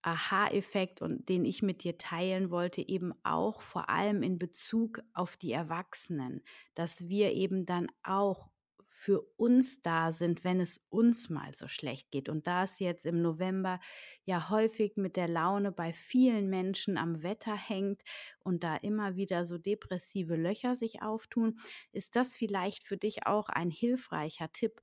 Aha-Effekt 0.03 1.01
und 1.01 1.27
den 1.27 1.43
ich 1.43 1.63
mit 1.63 1.83
dir 1.83 1.97
teilen 1.97 2.51
wollte, 2.51 2.87
eben 2.87 3.15
auch 3.23 3.61
vor 3.61 3.89
allem 3.89 4.21
in 4.21 4.37
Bezug 4.37 5.01
auf 5.13 5.35
die 5.37 5.51
Erwachsenen, 5.51 6.43
dass 6.75 7.09
wir 7.09 7.31
eben 7.31 7.65
dann 7.65 7.87
auch 8.03 8.51
für 8.97 9.21
uns 9.35 9.81
da 9.81 10.11
sind, 10.13 10.45
wenn 10.45 10.61
es 10.61 10.79
uns 10.89 11.29
mal 11.29 11.53
so 11.53 11.67
schlecht 11.67 12.11
geht. 12.11 12.29
Und 12.29 12.47
da 12.47 12.63
es 12.63 12.79
jetzt 12.79 13.05
im 13.05 13.21
November 13.21 13.81
ja 14.23 14.49
häufig 14.49 14.95
mit 14.95 15.17
der 15.17 15.27
Laune 15.27 15.73
bei 15.73 15.91
vielen 15.91 16.49
Menschen 16.49 16.97
am 16.97 17.21
Wetter 17.21 17.55
hängt 17.55 18.03
und 18.39 18.63
da 18.63 18.77
immer 18.77 19.17
wieder 19.17 19.45
so 19.45 19.57
depressive 19.57 20.37
Löcher 20.37 20.75
sich 20.75 21.01
auftun, 21.01 21.59
ist 21.91 22.15
das 22.15 22.35
vielleicht 22.37 22.83
für 22.87 22.95
dich 22.97 23.27
auch 23.27 23.49
ein 23.49 23.69
hilfreicher 23.69 24.49
Tipp, 24.53 24.81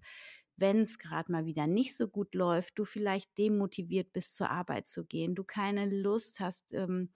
wenn 0.57 0.83
es 0.83 0.99
gerade 0.99 1.33
mal 1.33 1.47
wieder 1.47 1.67
nicht 1.67 1.97
so 1.97 2.07
gut 2.07 2.35
läuft, 2.35 2.79
du 2.79 2.85
vielleicht 2.85 3.37
demotiviert 3.39 4.13
bist, 4.13 4.37
zur 4.37 4.51
Arbeit 4.51 4.87
zu 4.87 5.07
gehen, 5.07 5.35
du 5.35 5.43
keine 5.43 5.87
Lust 5.87 6.39
hast, 6.41 6.75
ähm, 6.75 7.11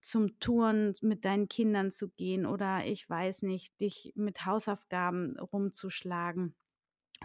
zum 0.00 0.38
Touren 0.38 0.94
mit 1.02 1.24
deinen 1.24 1.48
Kindern 1.48 1.90
zu 1.90 2.08
gehen 2.08 2.46
oder 2.46 2.84
ich 2.84 3.08
weiß 3.08 3.42
nicht, 3.42 3.80
dich 3.80 4.12
mit 4.14 4.46
Hausaufgaben 4.46 5.38
rumzuschlagen 5.38 6.54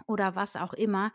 oder 0.07 0.35
was 0.35 0.55
auch 0.55 0.73
immer. 0.73 1.11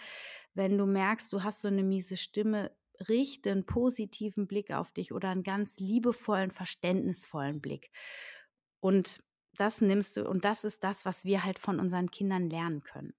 Wenn 0.54 0.78
du 0.78 0.86
merkst, 0.86 1.32
du 1.32 1.42
hast 1.42 1.60
so 1.60 1.68
eine 1.68 1.82
miese 1.82 2.16
Stimme, 2.16 2.70
richte 3.08 3.50
einen 3.50 3.66
positiven 3.66 4.46
Blick 4.46 4.72
auf 4.72 4.92
dich 4.92 5.12
oder 5.12 5.30
einen 5.30 5.42
ganz 5.42 5.78
liebevollen, 5.78 6.50
verständnisvollen 6.50 7.60
Blick. 7.60 7.90
Und 8.80 9.18
das 9.56 9.80
nimmst 9.80 10.16
du, 10.16 10.28
und 10.28 10.44
das 10.44 10.64
ist 10.64 10.84
das, 10.84 11.04
was 11.04 11.24
wir 11.24 11.44
halt 11.44 11.58
von 11.58 11.80
unseren 11.80 12.10
Kindern 12.10 12.48
lernen 12.48 12.82
können. 12.82 13.14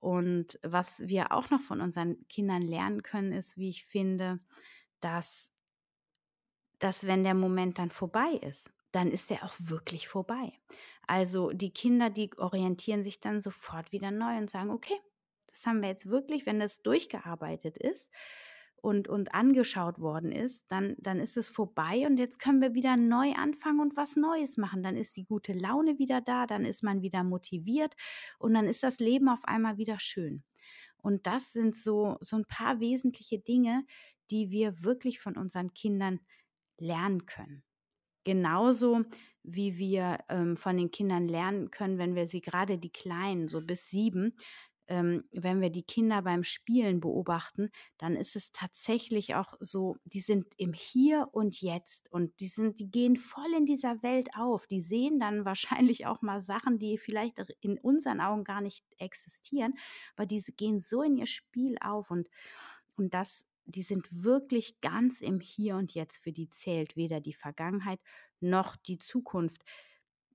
Und 0.00 0.58
was 0.62 1.00
wir 1.00 1.32
auch 1.32 1.48
noch 1.50 1.60
von 1.60 1.80
unseren 1.80 2.26
Kindern 2.28 2.62
lernen 2.62 3.02
können, 3.02 3.32
ist, 3.32 3.56
wie 3.56 3.70
ich 3.70 3.86
finde, 3.86 4.38
dass, 5.00 5.50
dass 6.84 7.06
wenn 7.06 7.24
der 7.24 7.32
Moment 7.32 7.78
dann 7.78 7.90
vorbei 7.90 8.38
ist, 8.42 8.70
dann 8.92 9.10
ist 9.10 9.30
er 9.30 9.42
auch 9.42 9.54
wirklich 9.58 10.06
vorbei. 10.06 10.52
Also 11.06 11.50
die 11.50 11.72
Kinder, 11.72 12.10
die 12.10 12.30
orientieren 12.36 13.02
sich 13.02 13.20
dann 13.20 13.40
sofort 13.40 13.90
wieder 13.90 14.10
neu 14.10 14.36
und 14.36 14.50
sagen, 14.50 14.70
okay, 14.70 15.00
das 15.46 15.64
haben 15.64 15.80
wir 15.80 15.88
jetzt 15.88 16.10
wirklich, 16.10 16.44
wenn 16.44 16.60
das 16.60 16.82
durchgearbeitet 16.82 17.78
ist 17.78 18.12
und, 18.76 19.08
und 19.08 19.34
angeschaut 19.34 19.98
worden 19.98 20.30
ist, 20.30 20.70
dann, 20.70 20.94
dann 20.98 21.20
ist 21.20 21.38
es 21.38 21.48
vorbei 21.48 22.04
und 22.06 22.18
jetzt 22.18 22.38
können 22.38 22.60
wir 22.60 22.74
wieder 22.74 22.98
neu 22.98 23.32
anfangen 23.32 23.80
und 23.80 23.96
was 23.96 24.16
Neues 24.16 24.58
machen. 24.58 24.82
Dann 24.82 24.98
ist 24.98 25.16
die 25.16 25.24
gute 25.24 25.54
Laune 25.54 25.98
wieder 25.98 26.20
da, 26.20 26.46
dann 26.46 26.66
ist 26.66 26.82
man 26.82 27.00
wieder 27.00 27.24
motiviert 27.24 27.94
und 28.38 28.52
dann 28.52 28.66
ist 28.66 28.82
das 28.82 28.98
Leben 28.98 29.30
auf 29.30 29.46
einmal 29.46 29.78
wieder 29.78 29.98
schön. 30.00 30.44
Und 30.98 31.26
das 31.26 31.54
sind 31.54 31.78
so, 31.78 32.18
so 32.20 32.36
ein 32.36 32.44
paar 32.44 32.78
wesentliche 32.80 33.38
Dinge, 33.38 33.86
die 34.30 34.50
wir 34.50 34.84
wirklich 34.84 35.18
von 35.18 35.38
unseren 35.38 35.72
Kindern 35.72 36.20
lernen 36.78 37.26
können. 37.26 37.62
Genauso 38.24 39.02
wie 39.42 39.76
wir 39.76 40.18
ähm, 40.30 40.56
von 40.56 40.76
den 40.76 40.90
Kindern 40.90 41.28
lernen 41.28 41.70
können, 41.70 41.98
wenn 41.98 42.14
wir 42.14 42.26
sie 42.26 42.40
gerade 42.40 42.78
die 42.78 42.92
Kleinen, 42.92 43.48
so 43.48 43.60
bis 43.60 43.88
sieben, 43.88 44.34
ähm, 44.86 45.24
wenn 45.32 45.60
wir 45.60 45.70
die 45.70 45.82
Kinder 45.82 46.22
beim 46.22 46.44
Spielen 46.44 47.00
beobachten, 47.00 47.70
dann 47.98 48.16
ist 48.16 48.36
es 48.36 48.52
tatsächlich 48.52 49.34
auch 49.34 49.54
so, 49.60 49.96
die 50.04 50.20
sind 50.20 50.46
im 50.58 50.72
Hier 50.72 51.28
und 51.32 51.60
Jetzt 51.60 52.12
und 52.12 52.38
die 52.40 52.48
sind, 52.48 52.78
die 52.78 52.90
gehen 52.90 53.16
voll 53.16 53.52
in 53.56 53.64
dieser 53.64 54.02
Welt 54.02 54.28
auf. 54.36 54.66
Die 54.66 54.80
sehen 54.80 55.18
dann 55.18 55.44
wahrscheinlich 55.44 56.06
auch 56.06 56.22
mal 56.22 56.40
Sachen, 56.40 56.78
die 56.78 56.98
vielleicht 56.98 57.38
in 57.60 57.78
unseren 57.78 58.20
Augen 58.20 58.44
gar 58.44 58.60
nicht 58.60 58.84
existieren, 58.98 59.74
aber 60.16 60.26
diese 60.26 60.52
gehen 60.52 60.80
so 60.80 61.02
in 61.02 61.16
ihr 61.16 61.26
Spiel 61.26 61.76
auf 61.80 62.10
und, 62.10 62.28
und 62.96 63.14
das 63.14 63.46
die 63.66 63.82
sind 63.82 64.08
wirklich 64.10 64.80
ganz 64.80 65.20
im 65.20 65.40
Hier 65.40 65.76
und 65.76 65.94
Jetzt. 65.94 66.18
Für 66.18 66.32
die 66.32 66.50
zählt 66.50 66.96
weder 66.96 67.20
die 67.20 67.34
Vergangenheit 67.34 68.00
noch 68.40 68.76
die 68.76 68.98
Zukunft. 68.98 69.62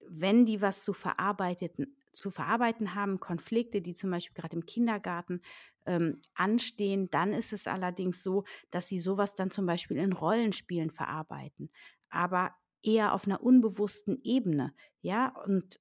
Wenn 0.07 0.45
die 0.45 0.61
was 0.61 0.83
zu 0.83 0.93
verarbeiten, 0.93 1.95
zu 2.11 2.31
verarbeiten 2.31 2.95
haben, 2.95 3.19
Konflikte, 3.19 3.81
die 3.81 3.93
zum 3.93 4.11
Beispiel 4.11 4.33
gerade 4.33 4.55
im 4.55 4.65
Kindergarten 4.65 5.41
ähm, 5.85 6.21
anstehen, 6.33 7.09
dann 7.09 7.33
ist 7.33 7.53
es 7.53 7.67
allerdings 7.67 8.23
so, 8.23 8.43
dass 8.71 8.87
sie 8.87 8.99
sowas 8.99 9.35
dann 9.35 9.51
zum 9.51 9.65
Beispiel 9.65 9.97
in 9.97 10.13
Rollenspielen 10.13 10.89
verarbeiten, 10.89 11.71
aber 12.09 12.55
eher 12.81 13.13
auf 13.13 13.25
einer 13.25 13.43
unbewussten 13.43 14.19
Ebene, 14.23 14.73
ja, 15.01 15.35
und 15.45 15.79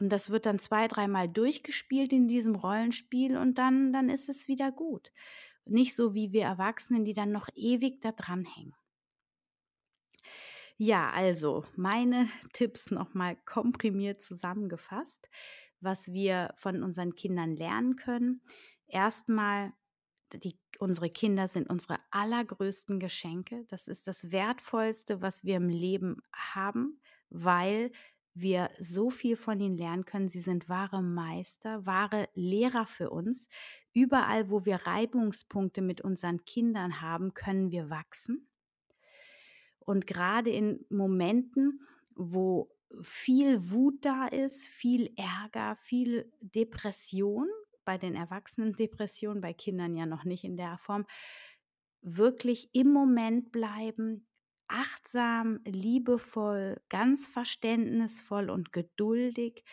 und 0.00 0.08
das 0.08 0.30
wird 0.30 0.46
dann 0.46 0.58
zwei, 0.58 0.88
dreimal 0.88 1.28
durchgespielt 1.28 2.12
in 2.14 2.26
diesem 2.26 2.54
Rollenspiel 2.54 3.36
und 3.36 3.58
dann, 3.58 3.92
dann 3.92 4.08
ist 4.08 4.30
es 4.30 4.48
wieder 4.48 4.72
gut. 4.72 5.12
Nicht 5.70 5.94
so 5.94 6.14
wie 6.14 6.32
wir 6.32 6.42
Erwachsenen, 6.42 7.04
die 7.04 7.12
dann 7.12 7.32
noch 7.32 7.48
ewig 7.54 8.00
da 8.00 8.12
dranhängen. 8.12 8.74
Ja, 10.76 11.10
also 11.10 11.64
meine 11.76 12.28
Tipps 12.52 12.90
nochmal 12.90 13.36
komprimiert 13.44 14.22
zusammengefasst, 14.22 15.28
was 15.80 16.12
wir 16.12 16.52
von 16.56 16.82
unseren 16.82 17.14
Kindern 17.14 17.54
lernen 17.54 17.96
können. 17.96 18.42
Erstmal, 18.86 19.72
die, 20.32 20.58
unsere 20.78 21.10
Kinder 21.10 21.48
sind 21.48 21.68
unsere 21.68 21.98
allergrößten 22.10 22.98
Geschenke. 22.98 23.64
Das 23.68 23.88
ist 23.88 24.08
das 24.08 24.32
Wertvollste, 24.32 25.22
was 25.22 25.44
wir 25.44 25.56
im 25.56 25.68
Leben 25.68 26.22
haben, 26.32 27.00
weil 27.28 27.92
wir 28.34 28.70
so 28.78 29.10
viel 29.10 29.36
von 29.36 29.60
ihnen 29.60 29.76
lernen 29.76 30.04
können. 30.04 30.28
Sie 30.28 30.40
sind 30.40 30.68
wahre 30.68 31.02
Meister, 31.02 31.84
wahre 31.86 32.28
Lehrer 32.34 32.86
für 32.86 33.10
uns. 33.10 33.48
Überall, 33.92 34.50
wo 34.50 34.64
wir 34.64 34.76
Reibungspunkte 34.76 35.82
mit 35.82 36.00
unseren 36.00 36.44
Kindern 36.44 37.00
haben, 37.00 37.34
können 37.34 37.70
wir 37.70 37.90
wachsen. 37.90 38.48
Und 39.80 40.06
gerade 40.06 40.50
in 40.50 40.84
Momenten, 40.88 41.80
wo 42.14 42.70
viel 43.00 43.70
Wut 43.70 44.04
da 44.04 44.26
ist, 44.26 44.66
viel 44.66 45.12
Ärger, 45.16 45.76
viel 45.76 46.32
Depression, 46.40 47.48
bei 47.84 47.98
den 47.98 48.14
Erwachsenen 48.14 48.74
Depression, 48.74 49.40
bei 49.40 49.52
Kindern 49.52 49.96
ja 49.96 50.06
noch 50.06 50.24
nicht 50.24 50.44
in 50.44 50.56
der 50.56 50.78
Form, 50.78 51.06
wirklich 52.02 52.70
im 52.72 52.92
Moment 52.92 53.50
bleiben, 53.52 54.26
achtsam, 54.70 55.60
liebevoll, 55.64 56.80
ganz 56.88 57.26
verständnisvoll 57.26 58.50
und 58.50 58.72
geduldig 58.72 59.64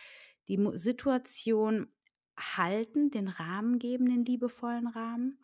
die 0.47 0.60
Situation 0.73 1.88
halten, 2.38 3.12
den 3.12 3.27
Rahmen 3.27 3.79
geben, 3.79 4.05
den 4.10 4.25
liebevollen 4.25 4.88
Rahmen. 4.88 5.39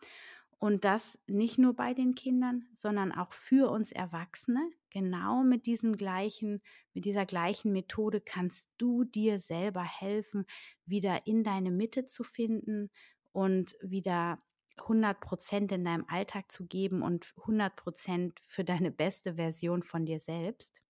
Und 0.58 0.84
das 0.84 1.20
nicht 1.26 1.58
nur 1.58 1.74
bei 1.74 1.92
den 1.92 2.14
Kindern, 2.14 2.66
sondern 2.74 3.12
auch 3.12 3.32
für 3.32 3.70
uns 3.70 3.92
Erwachsene. 3.92 4.70
Genau 4.90 5.42
mit 5.42 5.66
diesem 5.66 5.96
gleichen, 5.96 6.62
mit 6.94 7.04
dieser 7.04 7.26
gleichen 7.26 7.72
Methode 7.72 8.20
kannst 8.20 8.70
du 8.78 9.04
dir 9.04 9.38
selber 9.38 9.82
helfen, 9.82 10.46
wieder 10.86 11.26
in 11.26 11.42
deine 11.44 11.70
Mitte 11.70 12.06
zu 12.06 12.24
finden 12.24 12.90
und 13.32 13.76
wieder 13.82 14.38
100 14.78 15.20
Prozent 15.20 15.72
in 15.72 15.84
deinem 15.84 16.04
Alltag 16.08 16.50
zu 16.50 16.66
geben 16.66 17.02
und 17.02 17.32
100 17.38 17.74
Prozent 17.76 18.40
für 18.46 18.64
deine 18.64 18.90
beste 18.90 19.34
Version 19.34 19.82
von 19.82 20.04
dir 20.04 20.20
selbst. 20.20 20.80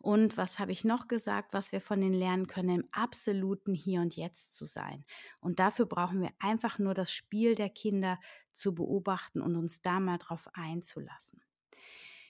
Und 0.00 0.36
was 0.36 0.58
habe 0.58 0.72
ich 0.72 0.84
noch 0.84 1.08
gesagt, 1.08 1.52
was 1.52 1.72
wir 1.72 1.80
von 1.80 2.00
den 2.00 2.12
lernen 2.12 2.46
können, 2.46 2.82
im 2.82 2.88
absoluten 2.92 3.74
Hier 3.74 4.00
und 4.00 4.16
Jetzt 4.16 4.54
zu 4.56 4.64
sein. 4.64 5.04
Und 5.40 5.58
dafür 5.58 5.86
brauchen 5.86 6.20
wir 6.20 6.30
einfach 6.38 6.78
nur 6.78 6.94
das 6.94 7.12
Spiel 7.12 7.54
der 7.54 7.70
Kinder 7.70 8.20
zu 8.52 8.74
beobachten 8.74 9.40
und 9.40 9.56
uns 9.56 9.82
da 9.82 9.98
mal 9.98 10.18
drauf 10.18 10.48
einzulassen. 10.52 11.42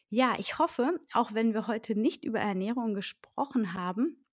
Ja, 0.09 0.35
ich 0.39 0.59
hoffe, 0.59 0.99
auch 1.13 1.35
wenn 1.35 1.53
wir 1.53 1.67
heute 1.67 1.95
nicht 1.95 2.25
über 2.25 2.41
Ernährung 2.41 2.95
gesprochen 2.95 3.75
haben, 3.75 4.25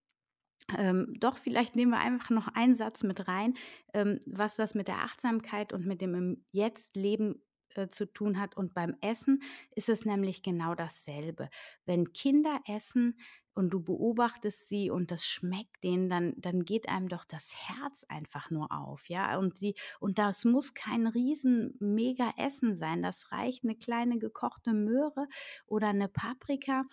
ähm, 0.78 1.14
doch, 1.20 1.38
vielleicht 1.38 1.76
nehmen 1.76 1.92
wir 1.92 2.00
einfach 2.00 2.30
noch 2.30 2.48
einen 2.48 2.76
Satz 2.76 3.04
mit 3.04 3.28
rein, 3.28 3.54
ähm, 3.94 4.20
was 4.26 4.56
das 4.56 4.74
mit 4.76 4.88
der 4.88 5.00
Achtsamkeit 5.00 5.74
und 5.74 5.86
mit 5.86 6.02
dem 6.02 6.16
im 6.16 6.46
Jetzt-Leben 6.52 7.42
äh, 7.76 7.88
zu 7.88 8.06
tun 8.06 8.40
hat. 8.40 8.58
Und 8.58 8.74
beim 8.74 8.96
Essen 9.02 9.42
ist 9.76 9.90
es 9.90 10.06
nämlich 10.06 10.44
genau 10.44 10.76
dasselbe. 10.76 11.50
Wenn 11.86 12.14
Kinder 12.14 12.60
essen 12.68 13.18
und 13.54 13.70
du 13.70 13.82
beobachtest 13.82 14.68
sie 14.68 14.90
und 14.90 15.12
das 15.12 15.26
schmeckt 15.26 15.84
denen, 15.84 16.10
dann, 16.10 16.34
dann 16.38 16.66
geht 16.66 16.90
einem 16.90 17.10
doch 17.10 17.26
das 17.26 17.54
Herz 17.56 18.06
einfach 18.10 18.50
nur 18.50 18.72
auf, 18.72 19.08
ja. 19.08 19.38
Und 19.38 19.62
die, 19.62 19.76
und 20.00 20.20
das 20.20 20.46
muss 20.46 20.74
kein 20.74 21.08
riesen 21.08 21.76
mega 21.80 22.34
Essen 22.38 22.76
sein. 22.76 23.02
Das 23.02 23.32
reicht 23.32 23.64
eine 23.64 23.76
kleine 23.76 24.20
gekochte 24.20 24.74
Möhre 24.74 25.28
oder 25.68 25.90
eine 25.90 26.08
Paprika 26.10 26.86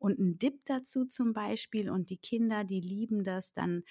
und 0.00 0.18
ein 0.18 0.38
Dip 0.38 0.64
dazu 0.64 1.04
zum 1.04 1.32
Beispiel 1.32 1.90
und 1.90 2.10
die 2.10 2.16
Kinder, 2.16 2.64
die 2.64 2.80
lieben 2.80 3.22
das, 3.22 3.52
dann 3.52 3.84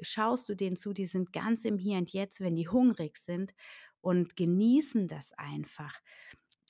schaust 0.00 0.48
du 0.48 0.54
denen 0.54 0.76
zu, 0.76 0.92
die 0.92 1.06
sind 1.06 1.32
ganz 1.32 1.64
im 1.64 1.78
Hier 1.78 1.98
und 1.98 2.12
Jetzt, 2.12 2.40
wenn 2.40 2.54
die 2.54 2.68
hungrig 2.68 3.16
sind 3.16 3.54
und 4.00 4.36
genießen 4.36 5.08
das 5.08 5.32
einfach. 5.32 5.98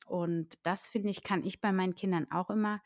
Und 0.06 0.64
das 0.64 0.88
finde 0.88 1.10
ich, 1.10 1.22
kann 1.22 1.44
ich 1.44 1.60
bei 1.60 1.72
meinen 1.72 1.96
Kindern 1.96 2.30
auch 2.30 2.50
immer 2.50 2.80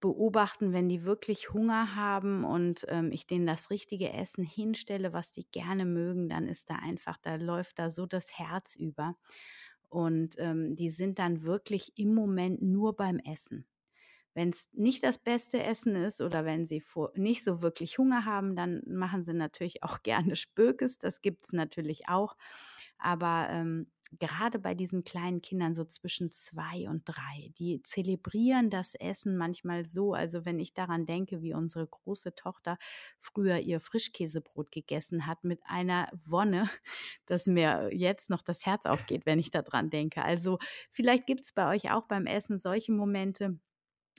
beobachten, 0.00 0.72
wenn 0.72 0.88
die 0.88 1.04
wirklich 1.04 1.52
Hunger 1.52 1.96
haben 1.96 2.44
und 2.44 2.86
ähm, 2.88 3.10
ich 3.10 3.26
denen 3.26 3.46
das 3.46 3.70
richtige 3.70 4.12
Essen 4.12 4.44
hinstelle, 4.44 5.12
was 5.12 5.32
die 5.32 5.48
gerne 5.50 5.84
mögen, 5.84 6.28
dann 6.28 6.46
ist 6.46 6.70
da 6.70 6.76
einfach, 6.76 7.16
da 7.20 7.34
läuft 7.34 7.80
da 7.80 7.90
so 7.90 8.06
das 8.06 8.38
Herz 8.38 8.76
über. 8.76 9.16
Und 9.88 10.36
ähm, 10.38 10.76
die 10.76 10.90
sind 10.90 11.18
dann 11.18 11.42
wirklich 11.42 11.92
im 11.96 12.14
Moment 12.14 12.62
nur 12.62 12.94
beim 12.94 13.18
Essen. 13.18 13.66
Wenn 14.34 14.50
es 14.50 14.68
nicht 14.72 15.02
das 15.02 15.18
beste 15.18 15.62
Essen 15.62 15.96
ist 15.96 16.20
oder 16.20 16.44
wenn 16.44 16.66
sie 16.66 16.80
vor, 16.80 17.12
nicht 17.14 17.44
so 17.44 17.62
wirklich 17.62 17.98
Hunger 17.98 18.24
haben, 18.24 18.56
dann 18.56 18.82
machen 18.86 19.24
sie 19.24 19.34
natürlich 19.34 19.82
auch 19.82 20.02
gerne 20.02 20.36
Spökes. 20.36 20.98
Das 20.98 21.20
gibt 21.22 21.46
es 21.46 21.52
natürlich 21.52 22.08
auch. 22.08 22.36
Aber 22.98 23.48
ähm, 23.50 23.90
gerade 24.18 24.58
bei 24.58 24.74
diesen 24.74 25.04
kleinen 25.04 25.42
Kindern 25.42 25.74
so 25.74 25.84
zwischen 25.84 26.30
zwei 26.30 26.88
und 26.88 27.02
drei, 27.04 27.52
die 27.58 27.82
zelebrieren 27.82 28.70
das 28.70 28.94
Essen 28.94 29.36
manchmal 29.36 29.84
so. 29.84 30.14
Also 30.14 30.44
wenn 30.44 30.58
ich 30.58 30.74
daran 30.74 31.06
denke, 31.06 31.42
wie 31.42 31.54
unsere 31.54 31.86
große 31.86 32.34
Tochter 32.34 32.78
früher 33.20 33.58
ihr 33.58 33.80
Frischkäsebrot 33.80 34.72
gegessen 34.72 35.26
hat 35.26 35.44
mit 35.44 35.60
einer 35.64 36.08
Wonne, 36.12 36.68
dass 37.26 37.46
mir 37.46 37.90
jetzt 37.92 38.30
noch 38.30 38.42
das 38.42 38.66
Herz 38.66 38.86
aufgeht, 38.86 39.26
wenn 39.26 39.38
ich 39.38 39.50
daran 39.50 39.90
denke. 39.90 40.22
Also 40.24 40.58
vielleicht 40.90 41.26
gibt 41.26 41.42
es 41.42 41.52
bei 41.52 41.74
euch 41.74 41.90
auch 41.90 42.06
beim 42.06 42.26
Essen 42.26 42.58
solche 42.58 42.92
Momente. 42.92 43.58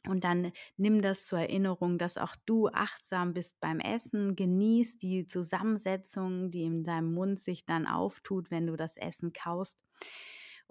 Und 0.08 0.24
dann 0.24 0.52
nimm 0.78 1.02
das 1.02 1.26
zur 1.26 1.40
Erinnerung, 1.40 1.98
dass 1.98 2.18
auch 2.18 2.36
du 2.46 2.68
achtsam 2.68 3.34
bist 3.34 3.60
beim 3.60 3.80
Essen, 3.80 4.36
genieß 4.36 4.98
die 4.98 5.28
Zusammensetzung, 5.28 6.52
die 6.52 6.64
in 6.64 6.84
deinem 6.84 7.14
Mund 7.14 7.40
sich 7.40 7.66
dann 7.66 7.88
auftut, 7.88 8.52
wenn 8.52 8.68
du 8.68 8.76
das 8.76 8.98
Essen 8.98 9.34
kaust. 9.34 9.78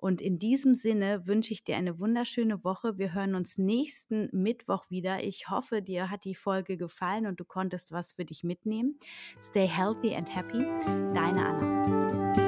Und 0.01 0.21
in 0.21 0.39
diesem 0.39 0.77
Sinne 0.77 1.27
wünsche 1.27 1.53
ich 1.53 1.65
dir 1.65 1.77
eine 1.77 1.99
wunderschöne 1.99 2.63
Woche. 2.63 2.99
Wir 2.99 3.15
hören 3.15 3.35
uns 3.35 3.59
nächsten 3.59 4.29
Mittwoch 4.33 4.89
wieder. 4.91 5.25
Ich 5.25 5.51
hoffe, 5.51 5.83
dir 5.83 6.09
hat 6.09 6.25
die 6.25 6.37
Folge 6.37 6.77
gefallen 6.77 7.27
und 7.27 7.41
du 7.41 7.45
konntest 7.45 7.91
was 7.91 8.13
für 8.13 8.25
dich 8.25 8.45
mitnehmen. 8.45 8.97
Stay 9.43 9.67
healthy 9.67 10.15
and 10.15 10.33
happy. 10.33 10.65
Deine 11.13 11.47
Anna. 11.47 12.48